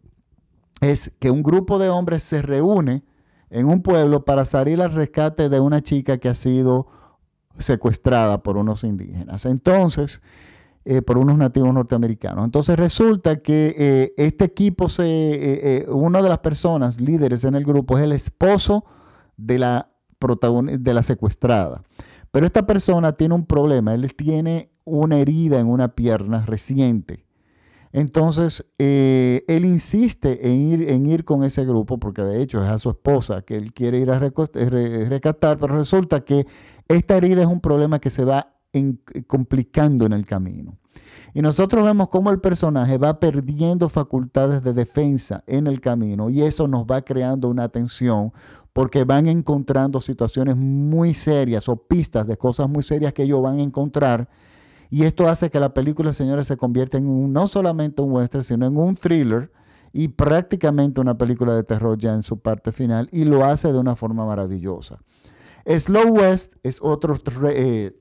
es 0.81 1.12
que 1.19 1.31
un 1.31 1.41
grupo 1.41 1.79
de 1.79 1.89
hombres 1.89 2.24
se 2.24 2.41
reúne 2.41 3.03
en 3.50 3.67
un 3.67 3.81
pueblo 3.81 4.25
para 4.25 4.45
salir 4.45 4.81
al 4.81 4.93
rescate 4.93 5.50
de 5.50 5.59
una 5.59 5.81
chica 5.81 6.17
que 6.17 6.29
ha 6.29 6.33
sido 6.33 6.88
secuestrada 7.57 8.43
por 8.43 8.57
unos 8.57 8.83
indígenas. 8.83 9.45
Entonces, 9.45 10.21
eh, 10.88 11.01
por 11.01 11.18
unos 11.18 11.36
nativos 11.36 11.74
norteamericanos. 11.74 12.46
Entonces 12.46 12.77
resulta 12.77 13.38
que 13.38 13.74
eh, 13.75 14.13
este 14.18 14.46
equipo, 14.46 14.88
se, 14.88 15.04
eh, 15.08 15.86
una 15.89 16.22
de 16.22 16.30
las 16.30 16.38
personas 16.39 17.01
líderes 17.01 17.44
en 17.44 17.56
el 17.56 17.65
grupo 17.65 17.98
es 17.98 18.04
el 18.04 18.12
esposo 18.12 18.86
de 19.36 19.58
la, 19.58 19.89
de 20.77 20.94
la 20.94 21.01
secuestrada. 21.01 21.82
Pero 22.32 22.46
esta 22.46 22.68
persona 22.68 23.13
tiene 23.13 23.34
un 23.34 23.48
problema, 23.48 23.96
él 23.96 24.13
tiene 24.13 24.70
una 24.84 25.18
herida 25.18 25.60
en 25.60 25.65
una 25.65 25.96
pierna 25.96 26.46
reciente. 26.46 27.25
Entonces, 27.92 28.63
él 28.77 29.65
insiste 29.65 30.48
en 30.48 30.68
ir, 30.68 30.92
en 30.92 31.08
ir 31.08 31.25
con 31.25 31.44
ese 31.44 31.65
grupo, 31.65 31.98
porque 31.98 32.22
de 32.22 32.44
hecho 32.44 32.63
es 32.63 32.70
a 32.70 32.77
su 32.77 32.92
esposa 32.92 33.42
que 33.42 33.56
él 33.56 33.74
quiere 33.74 34.00
ir 34.00 34.12
a 34.12 34.20
rescatar, 34.20 35.58
pero 35.58 35.77
resulta 35.77 36.24
que 36.24 36.46
esta 36.88 37.18
herida 37.18 37.42
es 37.42 37.48
un 37.48 37.62
problema 37.62 38.00
que 38.00 38.12
se 38.12 38.24
va 38.24 38.54
complicando 39.27 40.05
en 40.05 40.13
el 40.13 40.25
camino. 40.25 40.77
Y 41.34 41.41
nosotros 41.41 41.84
vemos 41.84 42.08
cómo 42.10 42.32
el 42.32 42.39
personaje 42.39 42.98
va 42.98 43.20
perdiendo 43.20 43.89
facultades 43.89 44.63
de 44.63 44.74
defensa 44.74 45.44
en 45.48 45.67
el 45.67 45.82
camino 45.82 46.29
y 46.29 46.41
eso 46.41 46.67
nos 46.67 46.86
va 46.86 47.01
creando 47.01 47.50
una 47.50 47.67
tensión 47.67 48.32
porque 48.72 49.03
van 49.03 49.27
encontrando 49.27 50.00
situaciones 50.00 50.55
muy 50.55 51.13
serias 51.13 51.67
o 51.67 51.75
pistas 51.75 52.27
de 52.27 52.38
cosas 52.38 52.70
muy 52.70 52.84
serias 52.84 53.13
que 53.13 53.24
ellos 53.24 53.41
van 53.41 53.60
a 53.60 53.63
encontrar. 53.63 54.29
Y 54.89 55.03
esto 55.03 55.27
hace 55.27 55.50
que 55.50 55.60
la 55.60 55.74
película, 55.74 56.13
señores, 56.13 56.48
se 56.48 56.58
convierta 56.58 56.98
en 56.98 57.08
un, 57.08 57.34
no 57.34 57.48
solamente 57.48 58.01
un 58.01 58.13
western, 58.13 58.44
sino 58.44 58.65
en 58.65 58.77
un 58.77 58.96
thriller 58.96 59.51
y 59.91 60.10
prácticamente 60.10 61.00
una 61.00 61.17
película 61.17 61.53
de 61.55 61.63
terror 61.63 61.98
ya 61.98 62.13
en 62.13 62.24
su 62.24 62.39
parte 62.39 62.72
final 62.72 63.10
y 63.12 63.24
lo 63.24 63.46
hace 63.46 63.72
de 63.72 63.79
una 63.79 63.96
forma 63.96 64.25
maravillosa. 64.25 65.00
Slow 65.65 66.13
West 66.13 66.53
es 66.63 66.79
otro, 66.82 67.17
eh, 67.50 67.96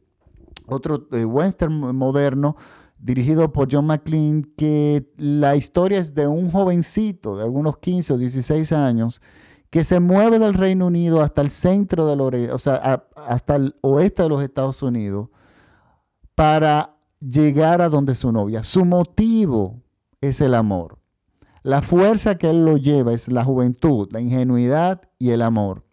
otro 0.67 1.07
eh, 1.13 1.25
western 1.25 1.97
moderno 1.97 2.57
dirigido 2.99 3.53
por 3.53 3.69
John 3.71 3.87
McLean, 3.87 4.45
que 4.57 5.13
la 5.17 5.57
historia 5.57 5.99
es 5.99 6.15
de 6.15 6.27
un 6.27 6.51
jovencito 6.51 7.37
de 7.37 7.45
algunos 7.45 7.79
15 7.79 8.15
o 8.15 8.19
16 8.19 8.73
años 8.73 9.21
que 9.71 9.85
se 9.85 10.01
mueve 10.01 10.39
del 10.39 10.55
Reino 10.55 10.87
Unido 10.87 11.21
hasta 11.21 11.43
el 11.43 11.51
centro 11.51 12.07
del 12.07 12.21
o 12.51 12.59
sea, 12.59 13.07
hasta 13.17 13.59
oeste 13.83 14.23
de 14.23 14.29
los 14.29 14.43
Estados 14.43 14.83
Unidos 14.83 15.29
para 16.35 16.97
llegar 17.21 17.83
a 17.83 17.89
donde 17.89 18.15
su 18.15 18.33
novia. 18.33 18.63
Su 18.63 18.85
motivo 18.85 19.83
es 20.21 20.41
el 20.41 20.55
amor. 20.55 20.99
La 21.63 21.83
fuerza 21.83 22.37
que 22.37 22.51
él 22.51 22.65
lo 22.65 22.77
lleva 22.77 23.13
es 23.13 23.29
la 23.29 23.45
juventud, 23.45 24.09
la 24.13 24.21
ingenuidad 24.21 25.03
y 25.19 25.31
el 25.31 25.43
amor. 25.43 25.85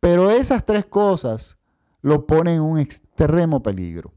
Pero 0.00 0.30
esas 0.30 0.64
tres 0.64 0.84
cosas 0.86 1.57
lo 2.02 2.26
ponen 2.26 2.56
en 2.56 2.62
un 2.62 2.78
extremo 2.78 3.62
peligro. 3.62 4.12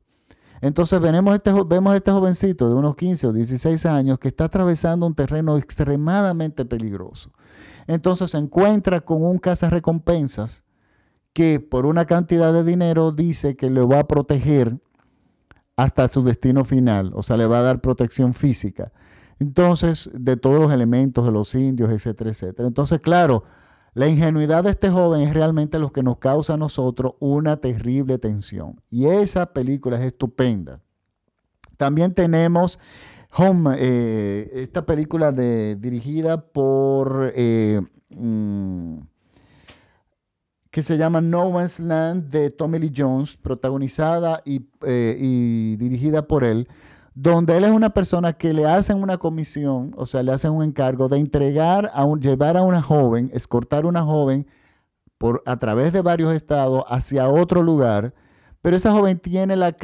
Entonces 0.61 0.99
vemos 1.01 1.33
este, 1.33 1.51
vemos 1.65 1.93
a 1.93 1.97
este 1.97 2.11
jovencito 2.11 2.69
de 2.69 2.75
unos 2.75 2.95
15 2.95 3.27
o 3.27 3.33
16 3.33 3.85
años 3.87 4.19
que 4.19 4.27
está 4.27 4.45
atravesando 4.45 5.07
un 5.07 5.15
terreno 5.15 5.57
extremadamente 5.57 6.65
peligroso. 6.65 7.31
Entonces 7.87 8.31
se 8.31 8.37
encuentra 8.37 9.01
con 9.01 9.23
un 9.23 9.41
recompensas 9.41 10.63
que 11.33 11.59
por 11.59 11.85
una 11.85 12.05
cantidad 12.05 12.53
de 12.53 12.63
dinero 12.63 13.11
dice 13.11 13.55
que 13.55 13.69
le 13.69 13.81
va 13.81 13.99
a 13.99 14.07
proteger 14.07 14.79
hasta 15.75 16.07
su 16.09 16.23
destino 16.23 16.63
final, 16.63 17.11
o 17.15 17.23
sea, 17.23 17.37
le 17.37 17.47
va 17.47 17.59
a 17.59 17.63
dar 17.63 17.81
protección 17.81 18.33
física. 18.33 18.91
Entonces, 19.39 20.11
de 20.13 20.37
todos 20.37 20.59
los 20.59 20.71
elementos 20.71 21.25
de 21.25 21.31
los 21.31 21.55
indios, 21.55 21.89
etcétera, 21.89 22.29
etcétera. 22.29 22.67
Entonces, 22.67 22.99
claro, 22.99 23.43
la 23.93 24.07
ingenuidad 24.07 24.63
de 24.63 24.69
este 24.71 24.89
joven 24.89 25.21
es 25.21 25.33
realmente 25.33 25.77
lo 25.77 25.91
que 25.91 26.03
nos 26.03 26.17
causa 26.17 26.53
a 26.53 26.57
nosotros 26.57 27.13
una 27.19 27.57
terrible 27.57 28.17
tensión. 28.17 28.81
Y 28.89 29.05
esa 29.05 29.53
película 29.53 29.99
es 29.99 30.05
estupenda. 30.07 30.79
También 31.77 32.13
tenemos 32.13 32.79
Home, 33.33 33.75
eh, 33.79 34.51
esta 34.55 34.85
película 34.85 35.31
dirigida 35.31 36.41
por... 36.41 37.31
Eh, 37.35 37.81
mm, 38.09 38.97
que 40.69 40.81
se 40.81 40.97
llama 40.97 41.19
No 41.19 41.51
Man's 41.51 41.79
Land 41.79 42.29
de 42.29 42.49
Tommy 42.49 42.79
Lee 42.79 42.93
Jones, 42.95 43.35
protagonizada 43.35 44.41
y, 44.45 44.69
eh, 44.85 45.17
y 45.19 45.75
dirigida 45.75 46.27
por 46.27 46.45
él 46.45 46.69
donde 47.13 47.57
él 47.57 47.65
es 47.65 47.71
una 47.71 47.89
persona 47.89 48.33
que 48.33 48.53
le 48.53 48.65
hacen 48.65 49.01
una 49.01 49.17
comisión, 49.17 49.93
o 49.97 50.05
sea, 50.05 50.23
le 50.23 50.31
hacen 50.31 50.51
un 50.51 50.63
encargo 50.63 51.09
de 51.09 51.17
entregar, 51.17 51.91
a 51.93 52.05
un, 52.05 52.21
llevar 52.21 52.55
a 52.57 52.61
una 52.61 52.81
joven, 52.81 53.29
escortar 53.33 53.83
a 53.83 53.87
una 53.87 54.03
joven 54.03 54.47
por, 55.17 55.43
a 55.45 55.57
través 55.57 55.91
de 55.93 56.01
varios 56.01 56.33
estados 56.33 56.83
hacia 56.87 57.27
otro 57.27 57.63
lugar, 57.63 58.13
pero 58.61 58.75
esa 58.75 58.91
joven 58.91 59.19
tiene 59.19 59.55
la, 59.55 59.75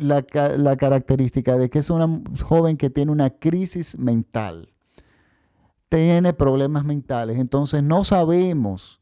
la, 0.00 0.24
la 0.56 0.76
característica 0.76 1.56
de 1.56 1.70
que 1.70 1.78
es 1.78 1.90
una 1.90 2.22
joven 2.42 2.76
que 2.76 2.90
tiene 2.90 3.12
una 3.12 3.30
crisis 3.30 3.98
mental, 3.98 4.72
tiene 5.88 6.32
problemas 6.32 6.84
mentales, 6.84 7.38
entonces 7.38 7.82
no 7.82 8.02
sabemos 8.02 9.01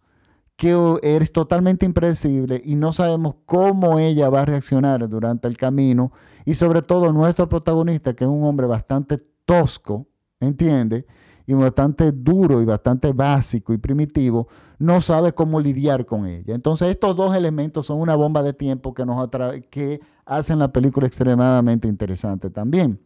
que 0.60 0.98
es 1.02 1.32
totalmente 1.32 1.86
impredecible 1.86 2.60
y 2.62 2.76
no 2.76 2.92
sabemos 2.92 3.36
cómo 3.46 3.98
ella 3.98 4.28
va 4.28 4.42
a 4.42 4.44
reaccionar 4.44 5.08
durante 5.08 5.48
el 5.48 5.56
camino 5.56 6.12
y 6.44 6.54
sobre 6.54 6.82
todo 6.82 7.14
nuestro 7.14 7.48
protagonista, 7.48 8.12
que 8.12 8.24
es 8.24 8.30
un 8.30 8.44
hombre 8.44 8.66
bastante 8.66 9.16
tosco, 9.46 10.06
¿entiende? 10.38 11.06
Y 11.46 11.54
bastante 11.54 12.12
duro 12.12 12.60
y 12.60 12.66
bastante 12.66 13.14
básico 13.14 13.72
y 13.72 13.78
primitivo, 13.78 14.48
no 14.78 15.00
sabe 15.00 15.32
cómo 15.32 15.60
lidiar 15.60 16.04
con 16.04 16.26
ella. 16.26 16.54
Entonces 16.54 16.90
estos 16.90 17.16
dos 17.16 17.34
elementos 17.34 17.86
son 17.86 17.98
una 17.98 18.14
bomba 18.14 18.42
de 18.42 18.52
tiempo 18.52 18.92
que, 18.92 19.06
nos 19.06 19.30
que 19.70 20.02
hacen 20.26 20.58
la 20.58 20.70
película 20.70 21.06
extremadamente 21.06 21.88
interesante 21.88 22.50
también. 22.50 23.00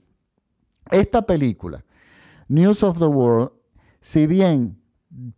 Esta 0.91 1.23
película, 1.23 1.85
News 2.49 2.83
of 2.83 2.99
the 2.99 3.07
World, 3.07 3.53
si 4.01 4.27
bien 4.27 4.84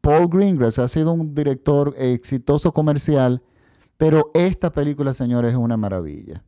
Paul 0.00 0.28
Greengrass 0.28 0.78
ha 0.78 0.88
sido 0.88 1.12
un 1.12 1.34
director 1.34 1.94
exitoso 1.98 2.72
comercial, 2.72 3.42
pero 3.96 4.30
esta 4.34 4.70
película, 4.70 5.12
señores, 5.12 5.52
es 5.52 5.56
una 5.56 5.76
maravilla. 5.76 6.44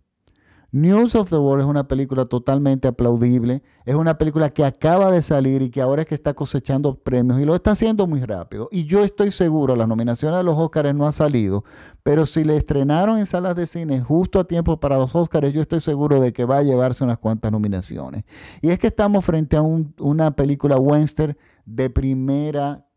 News 0.71 1.15
of 1.15 1.31
the 1.31 1.37
World 1.39 1.63
es 1.63 1.67
una 1.67 1.89
película 1.89 2.27
totalmente 2.27 2.89
aplaudible, 2.89 3.63
es 3.87 3.95
una 3.95 4.19
película 4.19 4.51
que 4.51 4.67
acaba 4.67 5.11
de 5.11 5.23
salir 5.23 5.63
y 5.63 5.71
que 5.71 5.81
ahora 5.81 6.03
es 6.03 6.09
que 6.09 6.15
está 6.15 6.35
cosechando 6.35 6.95
premios 6.95 7.41
y 7.41 7.47
lo 7.47 7.55
está 7.55 7.71
haciendo 7.71 8.07
muy 8.07 8.21
rápido. 8.21 8.69
Y 8.71 8.85
yo 8.85 9.03
estoy 9.03 9.31
seguro, 9.31 9.77
las 9.77 9.89
nominaciones 9.89 10.37
de 10.37 10.45
los 10.45 10.59
Oscars 10.59 10.95
no 10.95 11.07
han 11.07 11.13
salido, 11.13 11.65
pero 12.03 12.27
si 12.27 12.45
le 12.45 12.55
estrenaron 12.55 13.19
en 13.19 13.25
salas 13.25 13.57
de 13.57 13.67
cine 13.67 14.03
justo 14.03 14.41
a 14.41 14.45
tiempo 14.45 14.79
para 14.79 14.99
los 14.99 15.15
Oscars, 15.15 15.55
yo 15.55 15.63
estoy 15.63 15.81
seguro 15.81 16.21
de 16.21 16.35
que 16.35 16.45
va 16.45 16.59
a 16.59 16.63
llevarse 16.63 17.03
unas 17.03 17.19
cuantas 17.19 17.51
nominaciones. 17.51 18.25
Y 18.61 18.69
es 18.69 18.79
que 18.79 18.89
estamos 18.89 19.25
frente 19.25 19.57
a 19.57 19.63
una 19.63 20.33
película 20.33 20.77
western 20.77 21.35
de 21.65 21.89
primera 21.89 22.88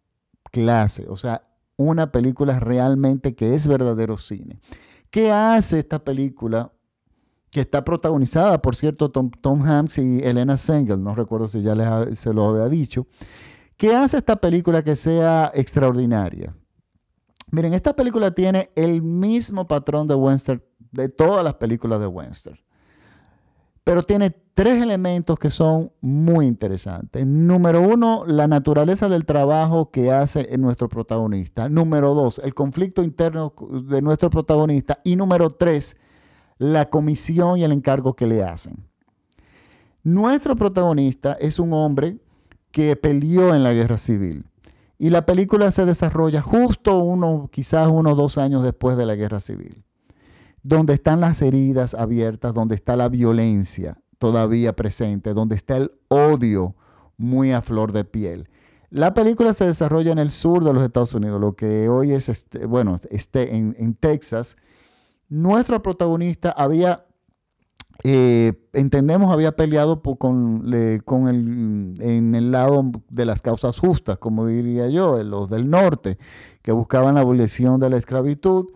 clase, 0.51 1.07
o 1.09 1.17
sea, 1.17 1.47
una 1.77 2.11
película 2.11 2.59
realmente 2.59 3.35
que 3.35 3.55
es 3.55 3.67
verdadero 3.67 4.17
cine. 4.17 4.59
¿Qué 5.09 5.31
hace 5.31 5.79
esta 5.79 6.03
película? 6.03 6.71
Que 7.49 7.61
está 7.61 7.83
protagonizada, 7.83 8.61
por 8.61 8.75
cierto, 8.75 9.09
Tom, 9.11 9.63
Hanks 9.65 9.97
y 9.97 10.19
Elena 10.19 10.55
Sengel, 10.55 11.03
no 11.03 11.15
recuerdo 11.15 11.47
si 11.47 11.61
ya 11.61 11.75
les 11.75 12.19
se 12.19 12.33
lo 12.33 12.45
había 12.45 12.69
dicho. 12.69 13.07
¿Qué 13.75 13.95
hace 13.95 14.17
esta 14.17 14.35
película 14.35 14.83
que 14.83 14.95
sea 14.95 15.51
extraordinaria? 15.53 16.55
Miren, 17.49 17.73
esta 17.73 17.93
película 17.93 18.31
tiene 18.31 18.69
el 18.75 19.01
mismo 19.01 19.67
patrón 19.67 20.07
de 20.07 20.15
western 20.15 20.63
de 20.91 21.09
todas 21.09 21.43
las 21.43 21.55
películas 21.55 21.99
de 21.99 22.07
western. 22.07 22.57
Pero 23.83 24.03
tiene 24.03 24.29
tres 24.53 24.81
elementos 24.81 25.39
que 25.39 25.49
son 25.49 25.91
muy 26.01 26.45
interesantes. 26.45 27.25
Número 27.25 27.81
uno, 27.81 28.23
la 28.27 28.47
naturaleza 28.47 29.09
del 29.09 29.25
trabajo 29.25 29.89
que 29.89 30.11
hace 30.11 30.55
nuestro 30.57 30.87
protagonista. 30.87 31.67
Número 31.67 32.13
dos, 32.13 32.39
el 32.43 32.53
conflicto 32.53 33.01
interno 33.01 33.53
de 33.89 34.01
nuestro 34.01 34.29
protagonista. 34.29 34.99
Y 35.03 35.15
número 35.15 35.49
tres, 35.51 35.97
la 36.57 36.89
comisión 36.89 37.57
y 37.57 37.63
el 37.63 37.71
encargo 37.71 38.15
que 38.15 38.27
le 38.27 38.43
hacen. 38.43 38.85
Nuestro 40.03 40.55
protagonista 40.55 41.33
es 41.33 41.57
un 41.57 41.73
hombre 41.73 42.17
que 42.71 42.95
peleó 42.95 43.55
en 43.55 43.63
la 43.63 43.73
guerra 43.73 43.97
civil. 43.97 44.45
Y 44.99 45.09
la 45.09 45.25
película 45.25 45.71
se 45.71 45.85
desarrolla 45.85 46.41
justo 46.41 46.99
uno, 46.99 47.49
quizás 47.51 47.87
unos 47.87 48.15
dos 48.15 48.37
años 48.37 48.61
después 48.63 48.95
de 48.97 49.07
la 49.07 49.15
guerra 49.15 49.39
civil 49.39 49.83
donde 50.63 50.93
están 50.93 51.19
las 51.21 51.41
heridas 51.41 51.93
abiertas, 51.93 52.53
donde 52.53 52.75
está 52.75 52.95
la 52.95 53.09
violencia 53.09 53.97
todavía 54.21 54.75
presente, 54.75 55.33
donde 55.33 55.55
está 55.55 55.77
el 55.77 55.91
odio 56.07 56.75
muy 57.17 57.51
a 57.51 57.61
flor 57.61 57.91
de 57.91 58.03
piel. 58.03 58.49
La 58.91 59.13
película 59.13 59.53
se 59.53 59.65
desarrolla 59.65 60.11
en 60.11 60.19
el 60.19 60.31
sur 60.31 60.63
de 60.63 60.73
los 60.73 60.83
Estados 60.83 61.13
Unidos, 61.13 61.41
lo 61.41 61.55
que 61.55 61.89
hoy 61.89 62.11
es, 62.11 62.29
este, 62.29 62.65
bueno, 62.65 62.99
este, 63.09 63.55
en, 63.55 63.95
Texas. 63.95 64.57
Nuestro 65.29 65.81
protagonista 65.81 66.51
había, 66.51 67.05
eh, 68.03 68.53
entendemos, 68.73 69.31
había 69.31 69.55
peleado 69.55 70.01
con, 70.01 70.69
con 71.05 71.27
el, 71.29 71.95
en 72.01 72.35
el 72.35 72.51
lado 72.51 72.91
de 73.09 73.25
las 73.25 73.41
causas 73.41 73.79
justas, 73.79 74.17
como 74.17 74.45
diría 74.45 74.89
yo, 74.89 75.23
los 75.23 75.49
del 75.49 75.69
norte, 75.69 76.17
que 76.61 76.73
buscaban 76.73 77.15
la 77.15 77.21
abolición 77.21 77.79
de 77.79 77.89
la 77.89 77.97
esclavitud 77.97 78.67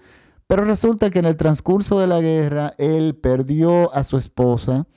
pero 0.48 0.66
resulta 0.66 1.10
que 1.10 1.20
en 1.20 1.26
el 1.26 1.38
transcurso 1.38 2.00
de 2.00 2.08
la 2.08 2.20
guerra 2.20 2.74
él 2.78 3.16
perdió 3.16 3.94
a 3.94 4.04
su 4.04 4.18
esposa, 4.18 4.88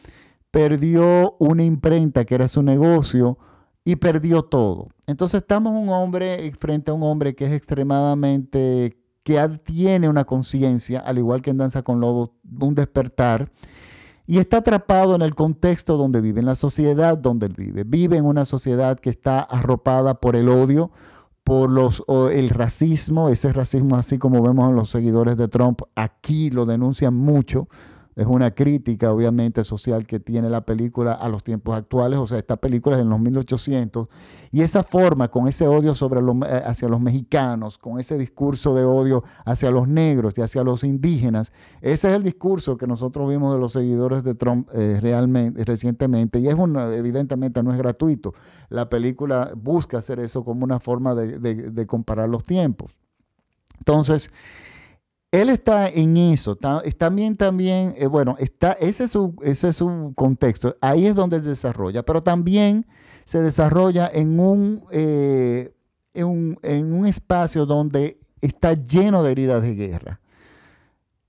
perdió 0.50 1.36
una 1.38 1.64
imprenta 1.64 2.24
que 2.24 2.34
era 2.34 2.48
su 2.48 2.62
negocio 2.62 3.38
y 3.84 3.96
perdió 3.96 4.42
todo. 4.42 4.88
Entonces 5.06 5.40
estamos 5.40 5.72
un 5.80 5.88
hombre 5.88 6.52
frente 6.58 6.90
a 6.90 6.94
un 6.94 7.02
hombre 7.02 7.34
que 7.34 7.46
es 7.46 7.52
extremadamente, 7.52 8.98
que 9.22 9.48
tiene 9.64 10.08
una 10.08 10.24
conciencia, 10.24 11.00
al 11.00 11.18
igual 11.18 11.40
que 11.40 11.50
en 11.50 11.58
Danza 11.58 11.82
con 11.82 12.00
Lobos, 12.00 12.30
un 12.60 12.74
despertar, 12.74 13.50
y 14.26 14.38
está 14.38 14.58
atrapado 14.58 15.14
en 15.14 15.22
el 15.22 15.34
contexto 15.34 15.96
donde 15.96 16.20
vive, 16.20 16.40
en 16.40 16.46
la 16.46 16.54
sociedad 16.54 17.16
donde 17.16 17.48
vive. 17.48 17.84
Vive 17.84 18.18
en 18.18 18.26
una 18.26 18.44
sociedad 18.44 19.00
que 19.00 19.08
está 19.08 19.40
arropada 19.40 20.20
por 20.20 20.36
el 20.36 20.50
odio, 20.50 20.90
por 21.48 21.70
los, 21.70 22.04
el 22.30 22.50
racismo, 22.50 23.30
ese 23.30 23.54
racismo 23.54 23.96
así 23.96 24.18
como 24.18 24.42
vemos 24.42 24.68
en 24.68 24.76
los 24.76 24.90
seguidores 24.90 25.38
de 25.38 25.48
Trump, 25.48 25.80
aquí 25.94 26.50
lo 26.50 26.66
denuncian 26.66 27.14
mucho, 27.14 27.68
es 28.18 28.26
una 28.26 28.50
crítica 28.50 29.12
obviamente 29.12 29.62
social 29.62 30.04
que 30.04 30.18
tiene 30.18 30.50
la 30.50 30.62
película 30.62 31.12
a 31.12 31.28
los 31.28 31.44
tiempos 31.44 31.76
actuales, 31.76 32.18
o 32.18 32.26
sea, 32.26 32.38
esta 32.38 32.56
película 32.56 32.96
es 32.96 33.02
en 33.02 33.10
los 33.10 33.20
1800, 33.20 34.08
y 34.50 34.62
esa 34.62 34.82
forma, 34.82 35.28
con 35.28 35.46
ese 35.46 35.68
odio 35.68 35.92
eh, 35.92 36.62
hacia 36.66 36.88
los 36.88 37.00
mexicanos, 37.00 37.78
con 37.78 38.00
ese 38.00 38.18
discurso 38.18 38.74
de 38.74 38.82
odio 38.82 39.22
hacia 39.44 39.70
los 39.70 39.86
negros 39.86 40.36
y 40.36 40.42
hacia 40.42 40.64
los 40.64 40.82
indígenas, 40.82 41.52
ese 41.80 42.08
es 42.08 42.14
el 42.16 42.24
discurso 42.24 42.76
que 42.76 42.88
nosotros 42.88 43.28
vimos 43.28 43.54
de 43.54 43.60
los 43.60 43.70
seguidores 43.70 44.24
de 44.24 44.34
Trump 44.34 44.68
eh, 44.74 44.98
realmente, 45.00 45.64
recientemente, 45.64 46.40
y 46.40 46.48
es 46.48 46.56
evidentemente 46.58 47.62
no 47.62 47.70
es 47.70 47.78
gratuito. 47.78 48.34
La 48.68 48.88
película 48.88 49.52
busca 49.54 49.98
hacer 49.98 50.18
eso 50.18 50.44
como 50.44 50.64
una 50.64 50.80
forma 50.80 51.14
de 51.14 51.86
comparar 51.86 52.28
los 52.28 52.42
tiempos. 52.42 52.96
Entonces, 53.78 54.32
él 55.30 55.50
está 55.50 55.88
en 55.88 56.16
eso, 56.16 56.56
también, 56.56 57.36
también, 57.36 57.94
eh, 57.98 58.06
bueno, 58.06 58.36
está, 58.38 58.72
ese, 58.72 59.04
es 59.04 59.10
su, 59.10 59.34
ese 59.42 59.68
es 59.68 59.76
su 59.76 60.12
contexto, 60.14 60.76
ahí 60.80 61.06
es 61.06 61.14
donde 61.14 61.42
se 61.42 61.50
desarrolla, 61.50 62.02
pero 62.02 62.22
también 62.22 62.86
se 63.24 63.42
desarrolla 63.42 64.10
en 64.12 64.40
un, 64.40 64.84
eh, 64.90 65.74
en 66.14 66.26
un, 66.94 67.06
espacio 67.06 67.66
donde 67.66 68.18
está 68.40 68.72
lleno 68.72 69.22
de 69.22 69.32
heridas 69.32 69.62
de 69.62 69.74
guerra. 69.74 70.20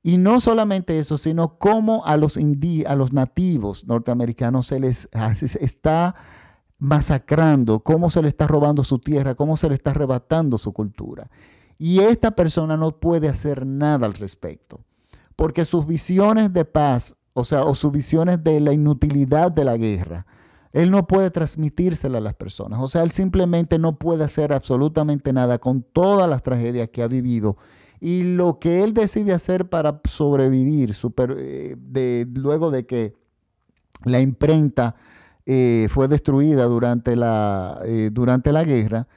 Y 0.02 0.18
no 0.18 0.40
solamente 0.40 0.98
eso, 0.98 1.18
sino 1.18 1.58
cómo 1.58 2.06
a 2.06 2.16
los, 2.16 2.38
a 2.38 2.96
los 2.96 3.12
nativos 3.14 3.86
norteamericanos 3.86 4.68
se 4.68 4.80
les 4.80 5.10
está 5.60 6.16
masacrando, 6.80 7.82
cómo 7.82 8.10
se 8.10 8.22
les 8.22 8.30
está 8.30 8.48
robando 8.48 8.86
su 8.86 9.00
tierra, 9.00 9.36
cómo 9.36 9.58
se 9.58 9.68
les 9.68 9.80
está 9.80 9.92
arrebatando 9.92 10.58
su 10.58 10.72
cultura. 10.72 11.30
Y 11.80 12.02
esta 12.02 12.32
persona 12.32 12.78
no 12.78 12.92
puede 13.00 13.30
hacer 13.30 13.66
nada 13.66 14.06
al 14.06 14.14
respecto, 14.14 14.82
porque 15.38 15.64
sus 15.64 15.88
visiones 15.88 16.54
de 16.54 16.66
paz, 16.66 17.16
o 17.34 17.46
sea, 17.46 17.64
o 17.64 17.74
sus 17.74 17.92
visiones 17.92 18.44
de 18.44 18.60
la 18.60 18.74
inutilidad 18.74 19.50
de 19.52 19.64
la 19.64 19.78
guerra, 19.78 20.26
él 20.74 20.92
no 20.92 21.08
puede 21.08 21.32
transmitírsela 21.32 22.20
a 22.20 22.22
las 22.22 22.36
personas. 22.36 22.80
O 22.82 22.88
sea, 22.88 23.02
él 23.04 23.12
simplemente 23.12 23.80
no 23.80 23.98
puede 23.98 24.26
hacer 24.26 24.54
absolutamente 24.54 25.34
nada 25.34 25.58
con 25.58 25.82
todas 25.82 26.30
las 26.30 26.44
tragedias 26.44 26.90
que 26.90 27.02
ha 27.02 27.08
vivido. 27.08 27.58
Y 28.02 28.24
lo 28.24 28.60
que 28.60 28.84
él 28.84 28.94
decide 28.94 29.34
hacer 29.34 29.70
para 29.70 30.02
sobrevivir, 30.04 30.96
eh, 31.38 31.76
de, 31.78 32.28
luego 32.32 32.72
de 32.72 32.86
que 32.86 33.14
la 34.04 34.20
imprenta 34.20 34.96
eh, 35.46 35.88
fue 35.90 36.08
destruida 36.08 36.66
durante 36.66 37.16
la, 37.16 37.82
eh, 37.86 38.10
durante 38.12 38.54
la 38.54 38.64
guerra, 38.64 39.08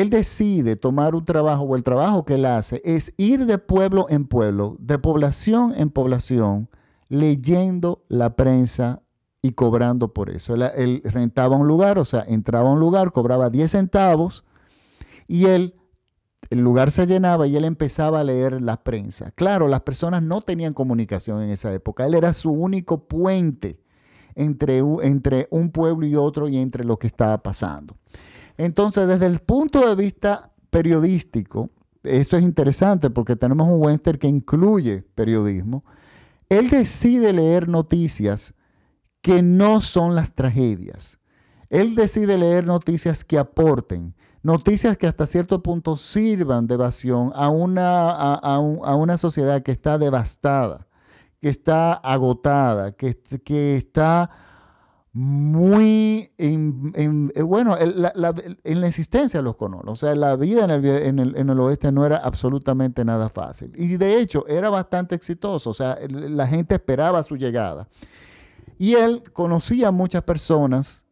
él 0.00 0.10
decide 0.10 0.76
tomar 0.76 1.14
un 1.14 1.24
trabajo 1.24 1.64
o 1.64 1.76
el 1.76 1.82
trabajo 1.82 2.24
que 2.24 2.34
él 2.34 2.44
hace 2.44 2.82
es 2.84 3.12
ir 3.16 3.46
de 3.46 3.58
pueblo 3.58 4.06
en 4.08 4.26
pueblo, 4.26 4.76
de 4.78 4.98
población 4.98 5.74
en 5.76 5.90
población, 5.90 6.68
leyendo 7.08 8.04
la 8.08 8.36
prensa 8.36 9.02
y 9.42 9.52
cobrando 9.52 10.12
por 10.12 10.30
eso. 10.30 10.54
Él, 10.54 11.02
rentaba 11.04 11.56
un 11.56 11.68
lugar, 11.68 11.98
o 11.98 12.04
sea, 12.04 12.24
entraba 12.26 12.68
a 12.68 12.72
un 12.72 12.80
lugar, 12.80 13.12
cobraba 13.12 13.50
10 13.50 13.70
centavos 13.70 14.44
y 15.28 15.46
él, 15.46 15.74
el 16.50 16.60
lugar 16.60 16.90
se 16.90 17.06
llenaba 17.06 17.46
y 17.46 17.56
él 17.56 17.64
empezaba 17.64 18.20
a 18.20 18.24
leer 18.24 18.60
la 18.60 18.82
prensa. 18.82 19.30
Claro, 19.32 19.68
las 19.68 19.82
personas 19.82 20.22
no 20.22 20.40
tenían 20.40 20.74
comunicación 20.74 21.42
en 21.42 21.50
esa 21.50 21.72
época. 21.72 22.06
Él 22.06 22.14
era 22.14 22.34
su 22.34 22.50
único 22.50 23.06
puente 23.06 23.80
entre, 24.34 24.78
entre 25.02 25.48
un 25.50 25.70
pueblo 25.70 26.06
y 26.06 26.16
otro 26.16 26.48
y 26.48 26.58
entre 26.58 26.84
lo 26.84 26.98
que 26.98 27.06
estaba 27.06 27.42
pasando. 27.42 27.96
Entonces, 28.56 29.06
desde 29.06 29.26
el 29.26 29.40
punto 29.40 29.86
de 29.86 29.94
vista 29.94 30.52
periodístico, 30.70 31.70
eso 32.02 32.36
es 32.36 32.42
interesante 32.42 33.10
porque 33.10 33.36
tenemos 33.36 33.68
un 33.68 33.82
western 33.82 34.18
que 34.18 34.28
incluye 34.28 35.02
periodismo. 35.14 35.84
Él 36.48 36.70
decide 36.70 37.32
leer 37.32 37.68
noticias 37.68 38.54
que 39.20 39.42
no 39.42 39.80
son 39.80 40.14
las 40.14 40.32
tragedias. 40.32 41.18
Él 41.68 41.96
decide 41.96 42.38
leer 42.38 42.64
noticias 42.64 43.24
que 43.24 43.38
aporten, 43.38 44.14
noticias 44.42 44.96
que 44.96 45.08
hasta 45.08 45.26
cierto 45.26 45.62
punto 45.62 45.96
sirvan 45.96 46.68
de 46.68 46.74
evasión 46.74 47.32
a 47.34 47.48
una, 47.48 48.10
a, 48.10 48.58
una 48.96 49.16
sociedad 49.16 49.62
que 49.64 49.72
está 49.72 49.98
devastada, 49.98 50.86
que 51.40 51.48
está 51.48 51.92
agotada, 51.92 52.92
que, 52.92 53.16
que 53.44 53.76
está 53.76 54.30
muy, 55.18 56.30
eh, 56.36 57.42
bueno, 57.42 57.74
en 57.78 58.02
la, 58.02 58.86
existencia 58.86 59.40
de 59.40 59.44
los 59.44 59.56
colonos. 59.56 59.90
O 59.90 59.94
sea, 59.94 60.14
la 60.14 60.36
vida 60.36 60.64
en 60.64 60.70
el, 60.70 61.34
en, 61.36 61.48
el, 61.48 61.58
oeste 61.58 61.90
no 61.90 62.04
era 62.04 62.18
absolutamente 62.18 63.02
nada 63.02 63.30
fácil. 63.30 63.72
Y 63.76 63.96
de 63.96 64.20
hecho, 64.20 64.46
era 64.46 64.68
bastante 64.68 65.14
exitoso. 65.14 65.70
O 65.70 65.72
sea, 65.72 65.98
la 66.06 66.46
gente 66.46 66.74
esperaba 66.74 67.22
su 67.22 67.36
llegada. 67.36 67.88
Y 68.76 68.92
él 68.96 69.22
conocía 69.32 69.88
a 69.88 69.90
muchas 69.90 70.22
personas, 70.22 71.02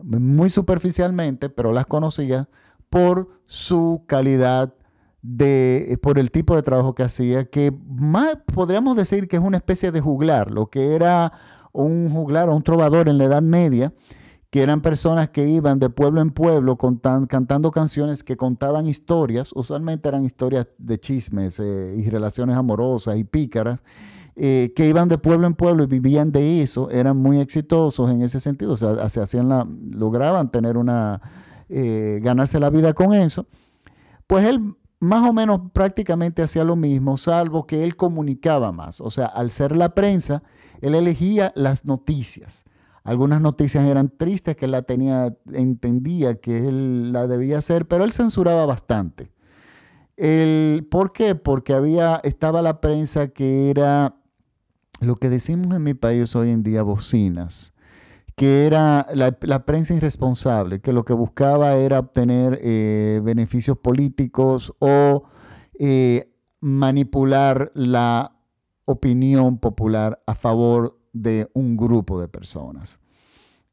muy 0.00 0.48
superficialmente, 0.48 1.48
pero 1.48 1.72
las 1.72 1.86
conocía 1.86 2.48
por 2.88 3.30
su 3.46 4.04
calidad 4.06 4.72
de, 5.22 5.98
por 6.00 6.20
el 6.20 6.30
tipo 6.30 6.54
de 6.54 6.62
trabajo 6.62 6.94
que 6.94 7.02
hacía, 7.02 7.46
que 7.46 7.76
más 7.88 8.36
podríamos 8.54 8.96
decir 8.96 9.26
que 9.26 9.38
es 9.38 9.42
una 9.42 9.56
especie 9.56 9.90
de 9.90 10.00
juglar, 10.00 10.52
lo 10.52 10.70
que 10.70 10.94
era 10.94 11.32
un 11.72 12.10
juglar 12.10 12.48
o 12.48 12.56
un 12.56 12.62
trovador 12.62 13.08
en 13.08 13.18
la 13.18 13.24
Edad 13.24 13.42
Media, 13.42 13.92
que 14.50 14.62
eran 14.62 14.80
personas 14.80 15.28
que 15.28 15.46
iban 15.46 15.78
de 15.78 15.90
pueblo 15.90 16.22
en 16.22 16.30
pueblo 16.30 16.78
cantando 16.78 17.70
canciones 17.70 18.24
que 18.24 18.36
contaban 18.36 18.86
historias, 18.86 19.50
usualmente 19.54 20.08
eran 20.08 20.24
historias 20.24 20.68
de 20.78 20.98
chismes 20.98 21.60
eh, 21.60 21.94
y 21.98 22.08
relaciones 22.08 22.56
amorosas 22.56 23.18
y 23.18 23.24
pícaras, 23.24 23.82
eh, 24.36 24.72
que 24.74 24.88
iban 24.88 25.08
de 25.08 25.18
pueblo 25.18 25.46
en 25.46 25.54
pueblo 25.54 25.82
y 25.82 25.86
vivían 25.86 26.32
de 26.32 26.62
eso, 26.62 26.88
eran 26.90 27.16
muy 27.16 27.40
exitosos 27.40 28.08
en 28.10 28.22
ese 28.22 28.40
sentido, 28.40 28.72
o 28.72 28.76
sea, 28.76 29.08
se 29.08 29.20
hacían 29.20 29.48
lograban 29.90 30.50
tener 30.50 30.78
una, 30.78 31.20
eh, 31.68 32.20
ganarse 32.22 32.58
la 32.58 32.70
vida 32.70 32.94
con 32.94 33.12
eso. 33.12 33.46
Pues 34.26 34.46
él 34.46 34.76
más 35.00 35.28
o 35.28 35.32
menos 35.32 35.60
prácticamente 35.72 36.42
hacía 36.42 36.64
lo 36.64 36.76
mismo, 36.76 37.16
salvo 37.16 37.66
que 37.66 37.84
él 37.84 37.96
comunicaba 37.96 38.72
más, 38.72 39.00
o 39.00 39.10
sea, 39.10 39.26
al 39.26 39.50
ser 39.50 39.76
la 39.76 39.94
prensa, 39.94 40.42
él 40.80 40.94
elegía 40.94 41.52
las 41.54 41.84
noticias. 41.84 42.64
Algunas 43.04 43.40
noticias 43.40 43.88
eran 43.88 44.10
tristes 44.10 44.56
que 44.56 44.66
la 44.66 44.82
tenía, 44.82 45.34
entendía 45.52 46.40
que 46.40 46.68
él 46.68 47.12
la 47.12 47.26
debía 47.26 47.58
hacer, 47.58 47.86
pero 47.86 48.04
él 48.04 48.12
censuraba 48.12 48.66
bastante. 48.66 49.32
El, 50.16 50.86
¿Por 50.90 51.12
qué? 51.12 51.34
Porque 51.34 51.72
había, 51.72 52.16
estaba 52.16 52.60
la 52.60 52.80
prensa 52.80 53.28
que 53.28 53.70
era 53.70 54.16
lo 55.00 55.14
que 55.14 55.30
decimos 55.30 55.74
en 55.74 55.84
mi 55.84 55.94
país 55.94 56.34
hoy 56.36 56.50
en 56.50 56.62
día, 56.62 56.82
bocinas, 56.82 57.72
que 58.38 58.66
era 58.66 59.04
la, 59.14 59.66
prensa 59.66 59.94
irresponsable, 59.94 60.80
que 60.80 60.92
lo 60.92 61.04
que 61.04 61.12
buscaba 61.12 61.74
era 61.74 61.98
obtener 61.98 62.60
eh, 62.62 63.20
beneficios 63.24 63.76
políticos 63.76 64.72
o 64.78 65.24
eh, 65.76 66.32
manipular 66.60 67.72
la 67.74 68.36
opinión 68.84 69.58
popular 69.58 70.22
a 70.24 70.36
favor 70.36 71.00
de 71.12 71.50
un 71.52 71.76
grupo 71.76 72.20
de 72.20 72.28
personas. 72.28 73.00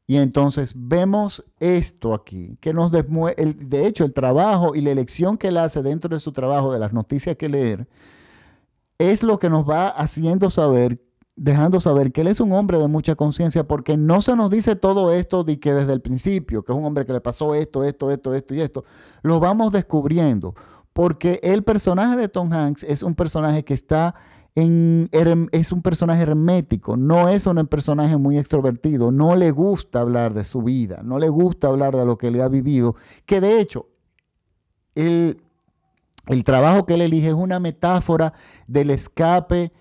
Y 0.08 0.16
entonces 0.16 0.72
vemos 0.76 1.44
esto 1.60 2.12
aquí, 2.12 2.58
que 2.60 2.74
nos 2.74 2.90
demuestra, 2.90 3.46
de 3.56 3.86
hecho, 3.86 4.04
el 4.04 4.12
trabajo 4.12 4.74
y 4.74 4.80
la 4.80 4.90
elección 4.90 5.38
que 5.38 5.48
él 5.48 5.58
hace 5.58 5.80
dentro 5.82 6.12
de 6.12 6.18
su 6.18 6.32
trabajo, 6.32 6.72
de 6.72 6.80
las 6.80 6.92
noticias 6.92 7.36
que 7.36 7.48
leer, 7.48 7.86
es 8.98 9.22
lo 9.22 9.38
que 9.38 9.48
nos 9.48 9.68
va 9.68 9.88
haciendo 9.88 10.50
saber, 10.50 11.05
dejando 11.36 11.80
saber 11.80 12.12
que 12.12 12.22
él 12.22 12.28
es 12.28 12.40
un 12.40 12.52
hombre 12.52 12.78
de 12.78 12.88
mucha 12.88 13.14
conciencia, 13.14 13.68
porque 13.68 13.96
no 13.96 14.22
se 14.22 14.34
nos 14.34 14.50
dice 14.50 14.74
todo 14.74 15.12
esto 15.12 15.44
de 15.44 15.60
que 15.60 15.74
desde 15.74 15.92
el 15.92 16.00
principio, 16.00 16.64
que 16.64 16.72
es 16.72 16.78
un 16.78 16.84
hombre 16.84 17.04
que 17.04 17.12
le 17.12 17.20
pasó 17.20 17.54
esto, 17.54 17.84
esto, 17.84 18.10
esto, 18.10 18.34
esto 18.34 18.54
y 18.54 18.60
esto, 18.62 18.84
lo 19.22 19.38
vamos 19.38 19.70
descubriendo, 19.70 20.54
porque 20.94 21.38
el 21.42 21.62
personaje 21.62 22.16
de 22.16 22.28
Tom 22.28 22.52
Hanks 22.52 22.84
es 22.84 23.02
un 23.02 23.14
personaje 23.14 23.64
que 23.64 23.74
está 23.74 24.14
es 24.56 25.70
un 25.70 25.82
personaje 25.82 26.22
hermético, 26.22 26.96
no 26.96 27.28
es 27.28 27.46
un 27.46 27.66
personaje 27.66 28.16
muy 28.16 28.38
extrovertido, 28.38 29.12
no 29.12 29.36
le 29.36 29.50
gusta 29.50 30.00
hablar 30.00 30.32
de 30.32 30.44
su 30.44 30.62
vida, 30.62 31.02
no 31.04 31.18
le 31.18 31.28
gusta 31.28 31.68
hablar 31.68 31.94
de 31.94 32.06
lo 32.06 32.16
que 32.16 32.30
le 32.30 32.40
ha 32.40 32.48
vivido, 32.48 32.96
que 33.26 33.42
de 33.42 33.60
hecho 33.60 33.90
el, 34.94 35.42
el 36.28 36.42
trabajo 36.42 36.86
que 36.86 36.94
él 36.94 37.02
elige 37.02 37.28
es 37.28 37.34
una 37.34 37.60
metáfora 37.60 38.32
del 38.66 38.88
escape 38.88 39.72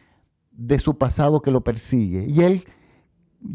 de 0.57 0.79
su 0.79 0.97
pasado 0.97 1.41
que 1.41 1.51
lo 1.51 1.63
persigue. 1.63 2.25
Y 2.27 2.41
él 2.41 2.65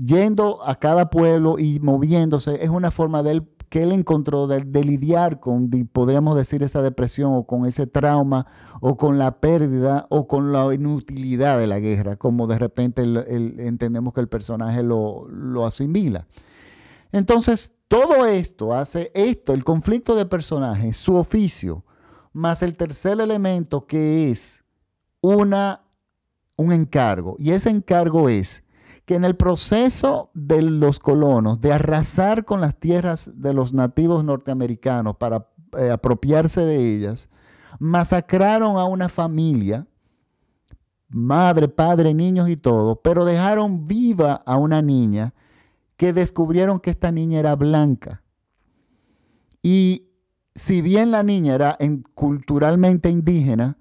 yendo 0.04 0.62
a 0.64 0.76
cada 0.76 1.10
pueblo 1.10 1.58
y 1.58 1.80
moviéndose 1.80 2.62
es 2.62 2.70
una 2.70 2.90
forma 2.90 3.22
de 3.22 3.32
él 3.32 3.48
que 3.70 3.84
él 3.84 3.92
encontró 3.92 4.48
de, 4.48 4.64
lidiar 4.84 5.38
con, 5.38 5.70
podríamos 5.92 6.36
decir, 6.36 6.64
esa 6.64 6.82
depresión 6.82 7.32
o 7.34 7.46
con 7.46 7.66
ese 7.66 7.86
trauma 7.86 8.46
o 8.80 8.96
con 8.96 9.16
la 9.16 9.38
pérdida 9.38 10.08
o 10.10 10.26
con 10.26 10.52
la 10.52 10.74
inutilidad 10.74 11.56
de 11.56 11.68
la 11.68 11.78
guerra, 11.78 12.16
como 12.16 12.48
de 12.48 12.58
repente 12.58 13.02
entendemos 13.02 14.12
que 14.12 14.20
el 14.20 14.28
personaje 14.28 14.82
lo, 14.82 15.28
lo 15.28 15.66
asimila. 15.66 16.26
Entonces, 17.12 17.72
todo 17.86 18.26
esto 18.26 18.74
hace 18.74 19.12
esto, 19.14 19.52
el 19.52 19.62
conflicto 19.62 20.16
de 20.16 20.26
personajes, 20.26 20.96
su 20.96 21.14
oficio, 21.14 21.84
más 22.32 22.64
el 22.64 22.76
tercer 22.76 23.20
elemento 23.20 23.86
que 23.86 24.32
es 24.32 24.64
una 25.20 25.84
un 26.60 26.72
encargo. 26.72 27.36
Y 27.38 27.50
ese 27.50 27.70
encargo 27.70 28.28
es 28.28 28.62
que 29.06 29.14
en 29.14 29.24
el 29.24 29.34
proceso 29.34 30.30
de 30.34 30.62
los 30.62 31.00
colonos 31.00 31.60
de 31.60 31.72
arrasar 31.72 32.44
con 32.44 32.60
las 32.60 32.76
tierras 32.78 33.30
de 33.34 33.54
los 33.54 33.72
nativos 33.72 34.22
norteamericanos 34.24 35.16
para 35.16 35.48
eh, 35.78 35.90
apropiarse 35.90 36.60
de 36.60 36.94
ellas, 36.94 37.28
masacraron 37.78 38.76
a 38.76 38.84
una 38.84 39.08
familia, 39.08 39.86
madre, 41.08 41.68
padre, 41.68 42.12
niños 42.14 42.48
y 42.50 42.56
todo, 42.56 43.00
pero 43.00 43.24
dejaron 43.24 43.86
viva 43.86 44.34
a 44.44 44.56
una 44.56 44.82
niña 44.82 45.32
que 45.96 46.12
descubrieron 46.12 46.78
que 46.78 46.90
esta 46.90 47.10
niña 47.10 47.40
era 47.40 47.56
blanca. 47.56 48.22
Y 49.62 50.08
si 50.54 50.82
bien 50.82 51.10
la 51.10 51.22
niña 51.22 51.54
era 51.54 51.78
culturalmente 52.14 53.10
indígena, 53.10 53.76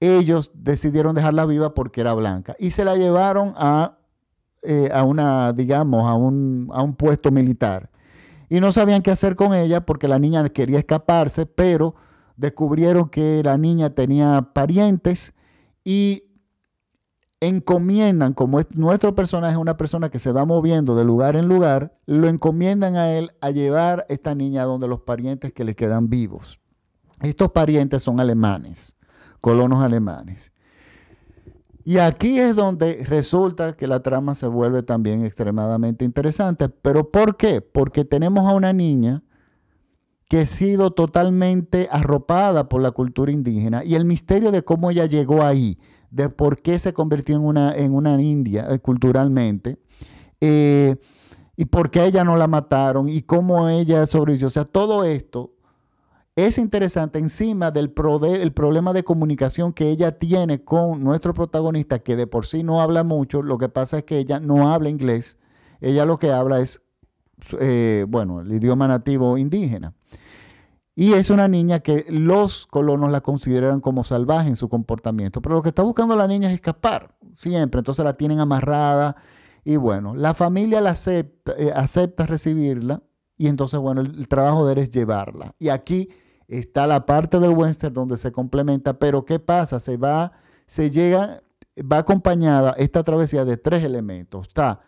ellos 0.00 0.52
decidieron 0.54 1.14
dejarla 1.14 1.44
viva 1.44 1.74
porque 1.74 2.00
era 2.00 2.14
blanca 2.14 2.54
y 2.58 2.70
se 2.70 2.84
la 2.84 2.96
llevaron 2.96 3.54
a 3.56 3.98
eh, 4.62 4.90
a 4.92 5.04
una, 5.04 5.52
digamos, 5.52 6.04
a 6.08 6.14
un, 6.14 6.68
a 6.72 6.82
un 6.82 6.94
puesto 6.94 7.30
militar. 7.30 7.90
Y 8.48 8.58
no 8.58 8.72
sabían 8.72 9.02
qué 9.02 9.12
hacer 9.12 9.36
con 9.36 9.54
ella 9.54 9.86
porque 9.86 10.08
la 10.08 10.18
niña 10.18 10.48
quería 10.48 10.80
escaparse, 10.80 11.46
pero 11.46 11.94
descubrieron 12.36 13.08
que 13.08 13.40
la 13.44 13.56
niña 13.56 13.90
tenía 13.90 14.50
parientes 14.52 15.32
y 15.84 16.24
encomiendan, 17.40 18.34
como 18.34 18.60
nuestro 18.74 19.14
personaje 19.14 19.52
es 19.52 19.60
una 19.60 19.76
persona 19.76 20.10
que 20.10 20.18
se 20.18 20.32
va 20.32 20.44
moviendo 20.44 20.96
de 20.96 21.04
lugar 21.04 21.36
en 21.36 21.46
lugar, 21.46 21.96
lo 22.04 22.26
encomiendan 22.28 22.96
a 22.96 23.12
él 23.12 23.30
a 23.40 23.50
llevar 23.50 24.06
esta 24.08 24.34
niña 24.34 24.64
donde 24.64 24.88
los 24.88 25.02
parientes 25.02 25.52
que 25.52 25.64
le 25.64 25.76
quedan 25.76 26.08
vivos. 26.10 26.60
Estos 27.22 27.52
parientes 27.52 28.02
son 28.02 28.18
alemanes, 28.18 28.96
colonos 29.40 29.82
alemanes. 29.82 30.52
Y 31.84 31.96
aquí 31.98 32.38
es 32.38 32.54
donde 32.54 33.02
resulta 33.04 33.72
que 33.72 33.86
la 33.86 34.02
trama 34.02 34.34
se 34.34 34.46
vuelve 34.46 34.82
también 34.82 35.24
extremadamente 35.24 36.04
interesante. 36.04 36.68
¿Pero 36.68 37.10
por 37.10 37.38
qué? 37.38 37.62
Porque 37.62 38.04
tenemos 38.04 38.46
a 38.46 38.52
una 38.52 38.74
niña 38.74 39.22
que 40.28 40.40
ha 40.40 40.46
sido 40.46 40.90
totalmente 40.90 41.88
arropada 41.90 42.68
por 42.68 42.82
la 42.82 42.90
cultura 42.90 43.32
indígena 43.32 43.82
y 43.84 43.94
el 43.94 44.04
misterio 44.04 44.52
de 44.52 44.62
cómo 44.62 44.90
ella 44.90 45.06
llegó 45.06 45.42
ahí, 45.42 45.78
de 46.10 46.28
por 46.28 46.60
qué 46.60 46.78
se 46.78 46.92
convirtió 46.92 47.36
en 47.36 47.42
una, 47.42 47.72
en 47.74 47.94
una 47.94 48.20
india 48.20 48.66
eh, 48.70 48.78
culturalmente, 48.78 49.78
eh, 50.42 50.96
y 51.56 51.64
por 51.64 51.90
qué 51.90 52.04
ella 52.04 52.22
no 52.22 52.36
la 52.36 52.46
mataron 52.46 53.08
y 53.08 53.22
cómo 53.22 53.68
ella 53.68 54.04
sobrevivió. 54.06 54.48
O 54.48 54.50
sea, 54.50 54.66
todo 54.66 55.04
esto 55.04 55.54
es 56.46 56.56
interesante 56.56 57.18
encima 57.18 57.72
del 57.72 57.92
el 58.22 58.52
problema 58.52 58.92
de 58.92 59.02
comunicación 59.02 59.72
que 59.72 59.90
ella 59.90 60.20
tiene 60.20 60.62
con 60.62 61.02
nuestro 61.02 61.34
protagonista, 61.34 61.98
que 61.98 62.14
de 62.14 62.28
por 62.28 62.46
sí 62.46 62.62
no 62.62 62.80
habla 62.80 63.02
mucho, 63.02 63.42
lo 63.42 63.58
que 63.58 63.68
pasa 63.68 63.98
es 63.98 64.04
que 64.04 64.18
ella 64.18 64.38
no 64.38 64.72
habla 64.72 64.88
inglés, 64.88 65.36
ella 65.80 66.04
lo 66.04 66.20
que 66.20 66.30
habla 66.30 66.60
es, 66.60 66.80
eh, 67.58 68.06
bueno, 68.08 68.42
el 68.42 68.52
idioma 68.52 68.86
nativo 68.86 69.36
indígena. 69.36 69.94
Y 70.94 71.14
es 71.14 71.28
una 71.30 71.48
niña 71.48 71.80
que 71.80 72.04
los 72.08 72.68
colonos 72.68 73.10
la 73.10 73.20
consideran 73.20 73.80
como 73.80 74.04
salvaje 74.04 74.48
en 74.48 74.54
su 74.56 74.68
comportamiento, 74.68 75.42
pero 75.42 75.56
lo 75.56 75.62
que 75.62 75.70
está 75.70 75.82
buscando 75.82 76.14
la 76.14 76.28
niña 76.28 76.50
es 76.50 76.54
escapar, 76.54 77.16
siempre, 77.36 77.80
entonces 77.80 78.04
la 78.04 78.16
tienen 78.16 78.38
amarrada 78.38 79.16
y 79.64 79.74
bueno, 79.74 80.14
la 80.14 80.34
familia 80.34 80.80
la 80.80 80.90
acepta, 80.90 81.54
eh, 81.58 81.72
acepta 81.74 82.26
recibirla 82.26 83.02
y 83.36 83.48
entonces, 83.48 83.80
bueno, 83.80 84.02
el, 84.02 84.20
el 84.20 84.28
trabajo 84.28 84.66
de 84.66 84.74
él 84.74 84.78
es 84.78 84.90
llevarla. 84.90 85.56
Y 85.58 85.70
aquí 85.70 86.10
está 86.48 86.86
la 86.86 87.06
parte 87.06 87.38
del 87.38 87.50
western 87.50 87.94
donde 87.94 88.16
se 88.16 88.32
complementa, 88.32 88.98
pero 88.98 89.24
¿qué 89.24 89.38
pasa? 89.38 89.78
Se 89.78 89.96
va, 89.96 90.32
se 90.66 90.90
llega, 90.90 91.42
va 91.80 91.98
acompañada 91.98 92.74
esta 92.78 93.04
travesía 93.04 93.44
de 93.44 93.58
tres 93.58 93.84
elementos. 93.84 94.48
Está 94.48 94.80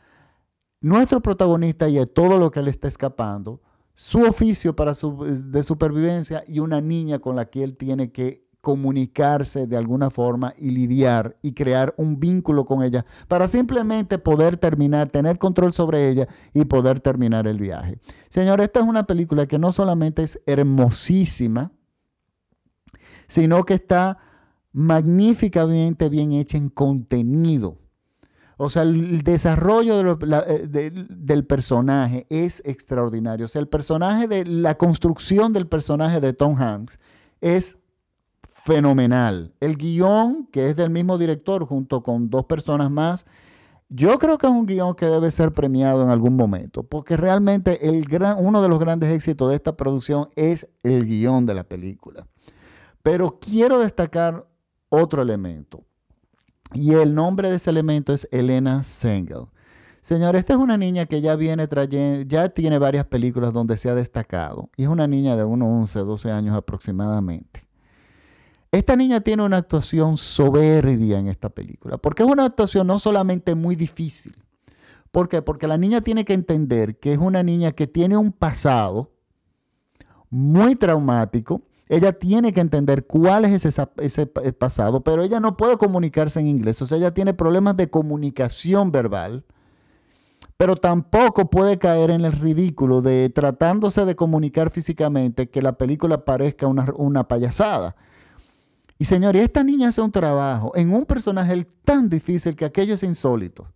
nuestro 0.80 1.20
protagonista 1.20 1.88
y 1.88 2.04
todo 2.06 2.38
lo 2.38 2.50
que 2.50 2.62
le 2.62 2.70
está 2.70 2.88
escapando, 2.88 3.60
su 3.94 4.22
oficio 4.22 4.74
para 4.74 4.94
su, 4.94 5.22
de 5.24 5.62
supervivencia 5.62 6.42
y 6.48 6.60
una 6.60 6.80
niña 6.80 7.18
con 7.18 7.36
la 7.36 7.50
que 7.50 7.62
él 7.62 7.76
tiene 7.76 8.10
que 8.10 8.48
comunicarse 8.60 9.66
de 9.66 9.76
alguna 9.76 10.10
forma 10.10 10.54
y 10.58 10.70
lidiar 10.70 11.36
y 11.42 11.52
crear 11.52 11.94
un 11.96 12.20
vínculo 12.20 12.66
con 12.66 12.82
ella 12.82 13.06
para 13.28 13.48
simplemente 13.48 14.18
poder 14.18 14.56
terminar, 14.56 15.08
tener 15.08 15.38
control 15.38 15.72
sobre 15.72 16.08
ella 16.08 16.28
y 16.52 16.64
poder 16.64 17.00
terminar 17.00 17.46
el 17.46 17.58
viaje. 17.58 17.98
Señor, 18.28 18.60
esta 18.60 18.80
es 18.80 18.86
una 18.86 19.06
película 19.06 19.46
que 19.46 19.58
no 19.58 19.72
solamente 19.72 20.22
es 20.22 20.40
hermosísima, 20.46 21.72
sino 23.28 23.64
que 23.64 23.74
está 23.74 24.18
magníficamente 24.72 26.08
bien 26.08 26.32
hecha 26.32 26.58
en 26.58 26.68
contenido. 26.68 27.78
O 28.62 28.68
sea, 28.68 28.82
el 28.82 29.22
desarrollo 29.22 30.18
eh, 30.20 30.90
del 31.08 31.46
personaje 31.46 32.26
es 32.28 32.62
extraordinario. 32.66 33.46
O 33.46 33.48
sea, 33.48 33.60
el 33.62 33.68
personaje 33.68 34.28
de 34.28 34.44
la 34.44 34.76
construcción 34.76 35.54
del 35.54 35.66
personaje 35.66 36.20
de 36.20 36.34
Tom 36.34 36.60
Hanks 36.60 36.98
es 37.40 37.78
fenomenal. 38.70 39.52
El 39.58 39.76
guion, 39.76 40.46
que 40.52 40.68
es 40.68 40.76
del 40.76 40.90
mismo 40.90 41.18
director, 41.18 41.64
junto 41.66 42.04
con 42.04 42.30
dos 42.30 42.44
personas 42.44 42.88
más, 42.90 43.26
yo 43.88 44.16
creo 44.20 44.38
que 44.38 44.46
es 44.46 44.52
un 44.52 44.64
guion 44.64 44.94
que 44.94 45.06
debe 45.06 45.32
ser 45.32 45.52
premiado 45.52 46.04
en 46.04 46.10
algún 46.10 46.36
momento, 46.36 46.84
porque 46.84 47.16
realmente 47.16 47.88
el 47.88 48.04
gran, 48.04 48.36
uno 48.38 48.62
de 48.62 48.68
los 48.68 48.78
grandes 48.78 49.12
éxitos 49.12 49.50
de 49.50 49.56
esta 49.56 49.76
producción 49.76 50.28
es 50.36 50.68
el 50.84 51.04
guion 51.04 51.46
de 51.46 51.54
la 51.54 51.64
película. 51.64 52.28
Pero 53.02 53.40
quiero 53.40 53.80
destacar 53.80 54.46
otro 54.88 55.20
elemento, 55.20 55.82
y 56.72 56.92
el 56.92 57.12
nombre 57.12 57.50
de 57.50 57.56
ese 57.56 57.70
elemento 57.70 58.12
es 58.12 58.28
Elena 58.30 58.84
Sengel. 58.84 59.46
Señor, 60.00 60.36
esta 60.36 60.52
es 60.52 60.60
una 60.60 60.76
niña 60.76 61.06
que 61.06 61.20
ya 61.20 61.34
viene 61.34 61.66
trayendo, 61.66 62.24
ya 62.24 62.48
tiene 62.50 62.78
varias 62.78 63.06
películas 63.06 63.52
donde 63.52 63.76
se 63.76 63.90
ha 63.90 63.96
destacado, 63.96 64.70
y 64.76 64.84
es 64.84 64.88
una 64.88 65.08
niña 65.08 65.34
de 65.34 65.42
unos 65.42 65.68
11, 65.68 65.98
12 65.98 66.30
años 66.30 66.56
aproximadamente. 66.56 67.69
Esta 68.72 68.94
niña 68.94 69.20
tiene 69.20 69.42
una 69.42 69.56
actuación 69.56 70.16
soberbia 70.16 71.18
en 71.18 71.26
esta 71.26 71.48
película, 71.48 71.98
porque 71.98 72.22
es 72.22 72.28
una 72.28 72.44
actuación 72.44 72.86
no 72.86 73.00
solamente 73.00 73.56
muy 73.56 73.74
difícil. 73.74 74.36
¿Por 75.10 75.28
qué? 75.28 75.42
Porque 75.42 75.66
la 75.66 75.76
niña 75.76 76.02
tiene 76.02 76.24
que 76.24 76.34
entender 76.34 76.98
que 76.98 77.12
es 77.12 77.18
una 77.18 77.42
niña 77.42 77.72
que 77.72 77.88
tiene 77.88 78.16
un 78.16 78.30
pasado 78.30 79.10
muy 80.30 80.76
traumático. 80.76 81.62
Ella 81.88 82.12
tiene 82.12 82.52
que 82.52 82.60
entender 82.60 83.06
cuál 83.06 83.44
es 83.44 83.64
ese, 83.64 83.88
ese 83.96 84.26
pasado, 84.26 85.02
pero 85.02 85.24
ella 85.24 85.40
no 85.40 85.56
puede 85.56 85.76
comunicarse 85.76 86.38
en 86.38 86.46
inglés. 86.46 86.80
O 86.80 86.86
sea, 86.86 86.98
ella 86.98 87.12
tiene 87.12 87.34
problemas 87.34 87.76
de 87.76 87.90
comunicación 87.90 88.92
verbal, 88.92 89.44
pero 90.56 90.76
tampoco 90.76 91.50
puede 91.50 91.78
caer 91.78 92.10
en 92.10 92.24
el 92.24 92.30
ridículo 92.30 93.02
de 93.02 93.30
tratándose 93.30 94.04
de 94.04 94.14
comunicar 94.14 94.70
físicamente 94.70 95.50
que 95.50 95.60
la 95.60 95.72
película 95.72 96.24
parezca 96.24 96.68
una, 96.68 96.86
una 96.96 97.26
payasada. 97.26 97.96
Y 99.00 99.06
señor, 99.06 99.34
esta 99.34 99.64
niña 99.64 99.88
hace 99.88 100.02
un 100.02 100.12
trabajo 100.12 100.72
en 100.76 100.92
un 100.92 101.06
personaje 101.06 101.66
tan 101.86 102.10
difícil 102.10 102.54
que 102.54 102.66
aquello 102.66 102.92
es 102.92 103.02
insólito. 103.02 103.72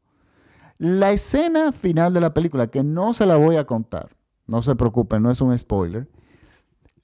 La 0.77 1.13
escena 1.13 1.73
final 1.73 2.13
de 2.13 2.21
la 2.21 2.35
película, 2.35 2.67
que 2.67 2.85
no 2.85 3.15
se 3.15 3.25
la 3.25 3.37
voy 3.37 3.57
a 3.57 3.65
contar, 3.65 4.15
no 4.47 4.61
se 4.61 4.77
preocupen, 4.77 5.23
no 5.23 5.31
es 5.31 5.41
un 5.41 5.57
spoiler. 5.57 6.11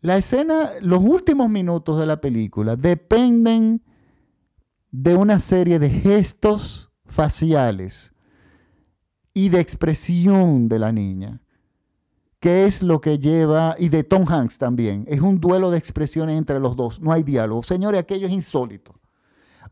La 0.02 0.18
escena, 0.18 0.72
los 0.82 1.00
últimos 1.00 1.48
minutos 1.48 1.98
de 1.98 2.04
la 2.04 2.20
película 2.20 2.76
dependen 2.76 3.82
de 4.90 5.14
una 5.14 5.40
serie 5.40 5.78
de 5.78 5.88
gestos 5.88 6.90
faciales 7.06 8.12
y 9.32 9.48
de 9.48 9.60
expresión 9.60 10.68
de 10.68 10.78
la 10.78 10.92
niña 10.92 11.40
¿Qué 12.40 12.64
es 12.64 12.82
lo 12.82 13.02
que 13.02 13.18
lleva, 13.18 13.76
y 13.78 13.90
de 13.90 14.02
Tom 14.02 14.24
Hanks 14.26 14.56
también, 14.56 15.04
es 15.08 15.20
un 15.20 15.40
duelo 15.40 15.70
de 15.70 15.76
expresiones 15.76 16.38
entre 16.38 16.58
los 16.58 16.74
dos, 16.74 17.00
no 17.00 17.12
hay 17.12 17.22
diálogo. 17.22 17.62
Señores, 17.62 18.00
aquello 18.00 18.26
es 18.26 18.32
insólito. 18.32 18.94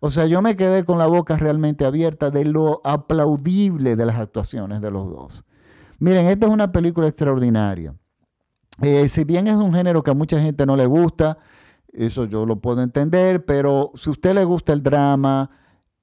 O 0.01 0.11
sea, 0.11 0.27
yo 0.27 0.43
me 0.43 0.55
quedé 0.55 0.85
con 0.85 0.99
la 0.99 1.07
boca 1.07 1.37
realmente 1.39 1.87
abierta 1.87 2.31
de 2.31 2.45
lo 2.45 2.81
aplaudible 2.85 3.97
de 3.97 4.07
las 4.07 4.17
actuaciones 4.17 4.81
de 4.83 4.91
los 4.91 5.09
dos. 5.09 5.45
Miren, 5.99 6.27
esta 6.27 6.47
es 6.47 6.53
una 6.53 6.71
película 6.71 7.09
extraordinaria. 7.09 7.95
Eh, 8.83 9.09
si 9.09 9.25
bien 9.25 9.49
es 9.49 9.57
un 9.57 9.75
género 9.75 10.03
que 10.03 10.11
a 10.11 10.15
mucha 10.15 10.39
gente 10.39 10.65
no 10.67 10.77
le 10.77 10.87
gusta, 10.87 11.39
eso 11.93 12.27
yo 12.27 12.47
lo 12.47 12.61
puedo 12.61 12.83
entender, 12.83 13.45
pero 13.45 13.93
si 13.95 14.11
a 14.11 14.13
usted 14.13 14.35
le 14.35 14.45
gusta 14.45 14.73
el 14.73 14.83
drama, 14.83 15.51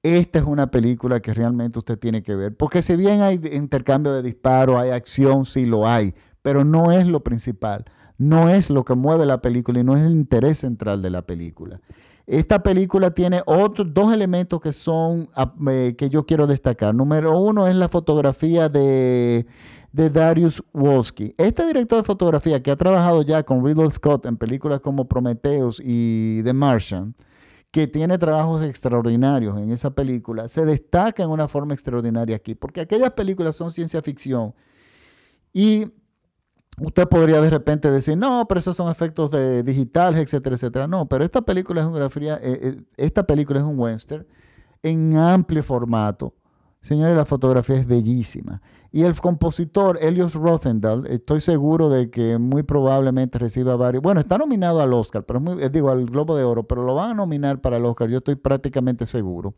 esta 0.02 0.40
es 0.40 0.44
una 0.44 0.70
película 0.70 1.20
que 1.20 1.32
realmente 1.32 1.78
usted 1.78 1.98
tiene 1.98 2.22
que 2.22 2.34
ver. 2.34 2.56
Porque 2.56 2.82
si 2.82 2.96
bien 2.96 3.22
hay 3.22 3.40
intercambio 3.52 4.12
de 4.12 4.22
disparos, 4.22 4.76
hay 4.76 4.90
acción, 4.90 5.46
sí 5.46 5.64
lo 5.64 5.88
hay, 5.88 6.14
pero 6.46 6.64
no 6.64 6.92
es 6.92 7.08
lo 7.08 7.24
principal, 7.24 7.86
no 8.18 8.48
es 8.48 8.70
lo 8.70 8.84
que 8.84 8.94
mueve 8.94 9.26
la 9.26 9.42
película 9.42 9.80
y 9.80 9.82
no 9.82 9.96
es 9.96 10.04
el 10.04 10.12
interés 10.12 10.58
central 10.58 11.02
de 11.02 11.10
la 11.10 11.22
película. 11.22 11.80
Esta 12.24 12.62
película 12.62 13.10
tiene 13.10 13.42
otros 13.46 13.92
dos 13.92 14.14
elementos 14.14 14.60
que 14.60 14.70
son 14.72 15.28
ah, 15.34 15.52
que 15.98 16.08
yo 16.08 16.24
quiero 16.24 16.46
destacar. 16.46 16.94
Número 16.94 17.36
uno 17.36 17.66
es 17.66 17.74
la 17.74 17.88
fotografía 17.88 18.68
de, 18.68 19.44
de 19.90 20.08
Darius 20.08 20.62
Wolski. 20.72 21.34
Este 21.36 21.66
director 21.66 21.98
de 21.98 22.04
fotografía 22.04 22.62
que 22.62 22.70
ha 22.70 22.76
trabajado 22.76 23.22
ya 23.22 23.42
con 23.42 23.66
Riddle 23.66 23.90
Scott 23.90 24.24
en 24.26 24.36
películas 24.36 24.78
como 24.78 25.08
Prometheus 25.08 25.82
y 25.84 26.44
The 26.44 26.52
Martian, 26.52 27.16
que 27.72 27.88
tiene 27.88 28.18
trabajos 28.18 28.62
extraordinarios 28.62 29.58
en 29.58 29.72
esa 29.72 29.90
película, 29.90 30.46
se 30.46 30.64
destaca 30.64 31.24
en 31.24 31.30
una 31.30 31.48
forma 31.48 31.74
extraordinaria 31.74 32.36
aquí, 32.36 32.54
porque 32.54 32.82
aquellas 32.82 33.10
películas 33.14 33.56
son 33.56 33.72
ciencia 33.72 34.00
ficción 34.00 34.54
y 35.52 35.90
usted 36.80 37.08
podría 37.08 37.40
de 37.40 37.50
repente 37.50 37.90
decir, 37.90 38.16
no, 38.16 38.46
pero 38.48 38.58
esos 38.60 38.76
son 38.76 38.90
efectos 38.90 39.30
de 39.30 39.62
digitales, 39.62 40.20
etcétera, 40.20 40.56
etcétera. 40.56 40.86
No, 40.86 41.06
pero 41.06 41.24
esta 41.24 41.42
película 41.42 41.80
es, 41.80 41.86
una, 41.86 42.06
eh, 42.06 42.40
eh, 42.42 42.82
esta 42.96 43.24
película 43.24 43.60
es 43.60 43.64
un 43.64 43.78
western 43.78 44.26
en 44.82 45.16
amplio 45.16 45.62
formato. 45.62 46.34
Señores, 46.80 47.16
la 47.16 47.24
fotografía 47.24 47.76
es 47.76 47.86
bellísima. 47.86 48.62
Y 48.92 49.02
el 49.02 49.20
compositor 49.20 49.98
Elios 50.00 50.34
Rothendal, 50.34 51.06
estoy 51.08 51.40
seguro 51.40 51.88
de 51.90 52.10
que 52.10 52.38
muy 52.38 52.62
probablemente 52.62 53.38
reciba 53.38 53.74
varios. 53.76 54.02
Bueno, 54.02 54.20
está 54.20 54.38
nominado 54.38 54.80
al 54.80 54.92
Oscar, 54.92 55.24
pero 55.24 55.40
muy, 55.40 55.60
eh, 55.62 55.68
digo 55.68 55.90
al 55.90 56.06
Globo 56.06 56.36
de 56.36 56.44
Oro, 56.44 56.62
pero 56.62 56.84
lo 56.84 56.94
van 56.94 57.10
a 57.10 57.14
nominar 57.14 57.60
para 57.60 57.78
el 57.78 57.84
Oscar, 57.84 58.08
yo 58.08 58.18
estoy 58.18 58.36
prácticamente 58.36 59.04
seguro. 59.04 59.54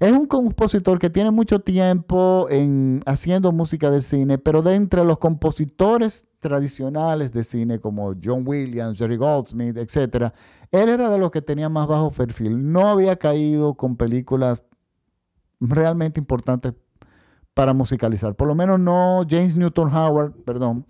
Es 0.00 0.12
un 0.12 0.26
compositor 0.26 1.00
que 1.00 1.10
tiene 1.10 1.32
mucho 1.32 1.58
tiempo 1.58 2.46
en 2.50 3.02
haciendo 3.04 3.50
música 3.50 3.90
de 3.90 4.00
cine, 4.00 4.38
pero 4.38 4.62
de 4.62 4.76
entre 4.76 5.04
los 5.04 5.18
compositores 5.18 6.28
tradicionales 6.38 7.32
de 7.32 7.42
cine 7.42 7.80
como 7.80 8.14
John 8.22 8.44
Williams, 8.46 8.96
Jerry 8.96 9.16
Goldsmith, 9.16 9.76
etc., 9.76 10.32
él 10.70 10.88
era 10.88 11.10
de 11.10 11.18
los 11.18 11.32
que 11.32 11.42
tenía 11.42 11.68
más 11.68 11.88
bajo 11.88 12.12
perfil. 12.12 12.70
No 12.70 12.86
había 12.88 13.16
caído 13.16 13.74
con 13.74 13.96
películas 13.96 14.62
realmente 15.58 16.20
importantes 16.20 16.74
para 17.52 17.72
musicalizar. 17.74 18.36
Por 18.36 18.46
lo 18.46 18.54
menos 18.54 18.78
no 18.78 19.26
James 19.28 19.56
Newton 19.56 19.92
Howard, 19.92 20.32
perdón, 20.44 20.86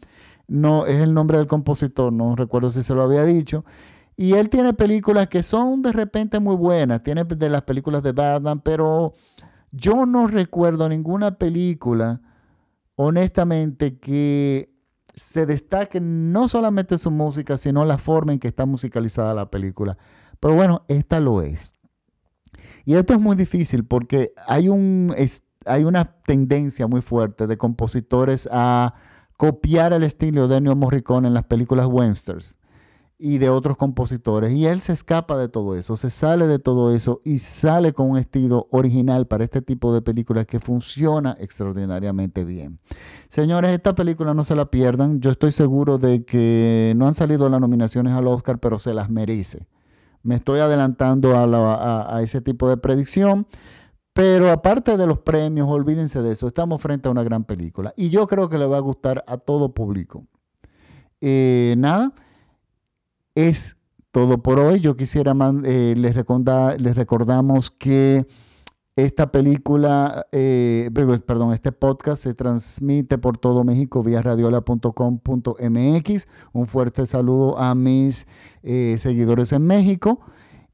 no 0.49 0.85
es 0.85 1.01
el 1.01 1.15
nombre 1.15 1.39
del 1.39 1.47
compositor, 1.47 2.13
no 2.13 2.37
recuerdo 2.37 2.69
si 2.69 2.83
se 2.83 2.95
lo 2.95 3.03
había 3.03 3.25
dicho. 3.25 3.65
Y 4.21 4.35
él 4.35 4.51
tiene 4.51 4.75
películas 4.75 5.29
que 5.29 5.45
son 5.45 5.81
de 5.81 5.93
repente 5.93 6.41
muy 6.41 6.57
buenas, 6.57 7.05
tiene 7.05 7.23
de 7.23 7.49
las 7.49 7.63
películas 7.63 8.03
de 8.03 8.11
Batman, 8.11 8.61
pero 8.61 9.15
yo 9.71 10.07
no 10.07 10.27
recuerdo 10.27 10.89
ninguna 10.89 11.39
película, 11.39 12.21
honestamente, 12.97 13.97
que 13.99 14.75
se 15.15 15.47
destaque 15.47 16.01
no 16.01 16.49
solamente 16.49 16.99
su 16.99 17.13
música, 17.13 17.57
sino 17.57 17.85
la 17.85 17.97
forma 17.97 18.33
en 18.33 18.41
que 18.41 18.49
está 18.49 18.67
musicalizada 18.67 19.35
la 19.35 19.53
película. 19.53 19.97
Pero 20.41 20.57
bueno, 20.57 20.85
esta 20.89 21.21
lo 21.21 21.41
es. 21.41 21.73
Y 22.85 22.97
esto 22.97 23.15
es 23.15 23.21
muy 23.21 23.37
difícil 23.37 23.85
porque 23.85 24.33
hay, 24.49 24.69
un, 24.69 25.15
hay 25.65 25.85
una 25.85 26.17
tendencia 26.27 26.89
muy 26.89 27.03
fuerte 27.03 27.47
de 27.47 27.57
compositores 27.57 28.49
a 28.51 28.95
copiar 29.37 29.93
el 29.93 30.03
estilo 30.03 30.49
de 30.49 30.57
Ennio 30.57 30.75
Morricone 30.75 31.29
en 31.29 31.35
las 31.35 31.45
películas 31.45 31.87
westerns 31.87 32.58
y 33.19 33.39
de 33.39 33.51
otros 33.51 33.77
compositores. 33.77 34.53
Y 34.53 34.67
él 34.67 34.81
se 34.81 34.93
escapa 34.93 35.37
de 35.37 35.49
todo 35.49 35.75
eso, 35.75 35.97
se 35.97 36.09
sale 36.09 36.47
de 36.47 36.59
todo 36.59 36.95
eso 36.95 37.21
y 37.25 37.39
sale 37.39 37.93
con 37.93 38.11
un 38.11 38.19
estilo 38.19 38.69
original 38.71 39.27
para 39.27 39.45
este 39.45 39.61
tipo 39.61 39.93
de 39.93 40.03
películas 40.03 40.47
que 40.47 40.61
funciona 40.61 41.37
extraordinariamente 41.41 42.45
bien. 42.45 42.79
Señores, 43.29 43.73
esta 43.73 43.95
película 43.95 44.35
no 44.35 44.45
se 44.45 44.55
la 44.55 44.71
pierdan. 44.71 45.21
Yo 45.21 45.33
estoy 45.33 45.51
seguro 45.51 45.99
de 45.99 46.25
que 46.25 46.95
no 46.97 47.07
han 47.09 47.15
salido 47.15 47.49
las 47.49 47.61
nominaciones 47.61 48.15
al 48.15 48.29
Oscar, 48.29 48.61
pero 48.61 48.79
se 48.79 48.95
las 48.95 49.11
merece. 49.11 49.67
Me 50.23 50.37
estoy 50.37 50.61
adelantando 50.61 51.37
a, 51.37 52.21
ese 52.23 52.41
tipo 52.41 52.69
de 52.69 52.77
predicción. 52.77 53.47
Pero 54.13 54.51
aparte 54.51 54.97
de 54.97 55.07
los 55.07 55.21
premios, 55.21 55.69
olvídense 55.69 56.23
de 56.23 56.33
eso, 56.33 56.49
estamos 56.49 56.83
frente 56.83 57.07
a 57.07 57.13
una 57.13 57.23
gran 57.23 57.45
película. 57.45 57.95
Y 57.97 58.11
yo 58.11 58.27
creo 58.27 58.49
que 58.49 58.59
le 58.59 58.67
va 58.67 58.79
a 58.79 58.81
gustar 58.81 59.25
a 59.29 59.37
todo 59.37 59.73
público. 59.73 60.27
Eh, 61.21 61.77
nada, 61.79 62.13
es 63.47 63.77
todo 64.11 64.43
por 64.43 64.59
hoy. 64.59 64.81
Yo 64.81 64.97
quisiera, 64.97 65.33
eh, 65.65 65.95
les, 65.97 66.17
les 66.79 66.97
recordamos 66.97 67.71
que 67.71 68.27
esta 68.97 69.31
película, 69.31 70.27
eh, 70.33 70.91
perdón, 71.25 71.53
este 71.53 71.71
podcast 71.71 72.21
se 72.21 72.35
transmite 72.35 73.17
por 73.17 73.39
todo 73.39 73.63
México 73.63 74.03
vía 74.03 74.23
radiola.com.mx. 74.23 76.29
Un 76.53 76.67
fuerte 76.67 77.07
saludo 77.07 77.57
a 77.59 77.77
mis 77.77 78.27
eh, 78.65 78.97
seguidores 78.99 79.53
en 79.53 79.63
México. 79.63 80.19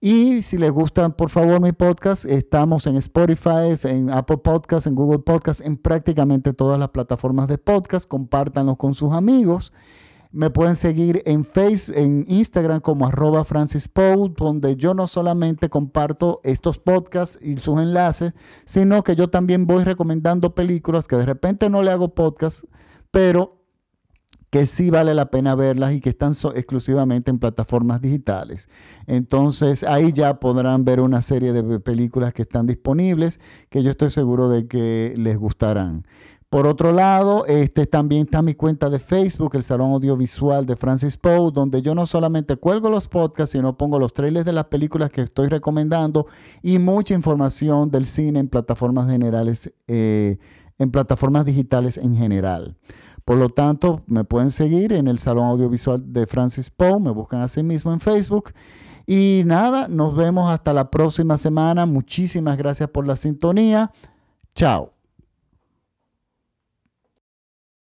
Y 0.00 0.42
si 0.42 0.56
les 0.56 0.70
gustan, 0.70 1.12
por 1.12 1.28
favor, 1.28 1.60
mi 1.60 1.72
podcast, 1.72 2.24
estamos 2.24 2.86
en 2.86 2.96
Spotify, 2.96 3.76
en 3.84 4.08
Apple 4.10 4.38
Podcasts, 4.38 4.86
en 4.86 4.94
Google 4.94 5.18
Podcasts, 5.18 5.62
en 5.62 5.76
prácticamente 5.76 6.54
todas 6.54 6.78
las 6.78 6.88
plataformas 6.90 7.48
de 7.48 7.58
podcast. 7.58 8.08
Compártanlo 8.08 8.76
con 8.76 8.94
sus 8.94 9.12
amigos. 9.12 9.74
Me 10.34 10.50
pueden 10.50 10.74
seguir 10.74 11.22
en 11.26 11.44
Facebook, 11.44 11.96
en 11.96 12.24
Instagram 12.26 12.80
como 12.80 13.06
arroba 13.06 13.44
Francis 13.44 13.88
donde 14.36 14.74
yo 14.74 14.92
no 14.92 15.06
solamente 15.06 15.68
comparto 15.68 16.40
estos 16.42 16.80
podcasts 16.80 17.38
y 17.40 17.56
sus 17.58 17.80
enlaces, 17.80 18.32
sino 18.64 19.04
que 19.04 19.14
yo 19.14 19.30
también 19.30 19.68
voy 19.68 19.84
recomendando 19.84 20.52
películas 20.52 21.06
que 21.06 21.14
de 21.14 21.24
repente 21.24 21.70
no 21.70 21.84
le 21.84 21.92
hago 21.92 22.16
podcast, 22.16 22.64
pero 23.12 23.64
que 24.50 24.66
sí 24.66 24.90
vale 24.90 25.14
la 25.14 25.30
pena 25.30 25.54
verlas 25.54 25.94
y 25.94 26.00
que 26.00 26.08
están 26.08 26.32
exclusivamente 26.54 27.30
en 27.30 27.38
plataformas 27.38 28.00
digitales. 28.00 28.68
Entonces 29.06 29.84
ahí 29.84 30.12
ya 30.12 30.40
podrán 30.40 30.84
ver 30.84 31.00
una 31.00 31.22
serie 31.22 31.52
de 31.52 31.78
películas 31.78 32.32
que 32.34 32.42
están 32.42 32.66
disponibles 32.66 33.38
que 33.68 33.84
yo 33.84 33.90
estoy 33.92 34.10
seguro 34.10 34.48
de 34.48 34.66
que 34.66 35.14
les 35.16 35.38
gustarán. 35.38 36.04
Por 36.54 36.68
otro 36.68 36.92
lado, 36.92 37.46
este, 37.46 37.84
también 37.84 38.26
está 38.26 38.40
mi 38.40 38.54
cuenta 38.54 38.88
de 38.88 39.00
Facebook, 39.00 39.56
el 39.56 39.64
Salón 39.64 39.90
Audiovisual 39.90 40.64
de 40.64 40.76
Francis 40.76 41.16
Poe, 41.16 41.50
donde 41.52 41.82
yo 41.82 41.96
no 41.96 42.06
solamente 42.06 42.54
cuelgo 42.54 42.88
los 42.90 43.08
podcasts, 43.08 43.50
sino 43.50 43.76
pongo 43.76 43.98
los 43.98 44.12
trailers 44.12 44.46
de 44.46 44.52
las 44.52 44.66
películas 44.66 45.10
que 45.10 45.22
estoy 45.22 45.48
recomendando 45.48 46.28
y 46.62 46.78
mucha 46.78 47.12
información 47.12 47.90
del 47.90 48.06
cine 48.06 48.38
en 48.38 48.48
plataformas 48.48 49.10
generales, 49.10 49.74
eh, 49.88 50.38
en 50.78 50.92
plataformas 50.92 51.44
digitales 51.44 51.98
en 51.98 52.14
general. 52.14 52.76
Por 53.24 53.38
lo 53.38 53.48
tanto, 53.48 54.04
me 54.06 54.22
pueden 54.22 54.52
seguir 54.52 54.92
en 54.92 55.08
el 55.08 55.18
Salón 55.18 55.46
Audiovisual 55.46 56.12
de 56.12 56.24
Francis 56.28 56.70
Poe, 56.70 57.00
me 57.00 57.10
buscan 57.10 57.40
así 57.40 57.64
mismo 57.64 57.92
en 57.92 57.98
Facebook. 57.98 58.52
Y 59.08 59.42
nada, 59.44 59.88
nos 59.88 60.14
vemos 60.14 60.48
hasta 60.52 60.72
la 60.72 60.88
próxima 60.88 61.36
semana. 61.36 61.84
Muchísimas 61.84 62.56
gracias 62.56 62.88
por 62.90 63.08
la 63.08 63.16
sintonía. 63.16 63.90
Chao. 64.54 64.93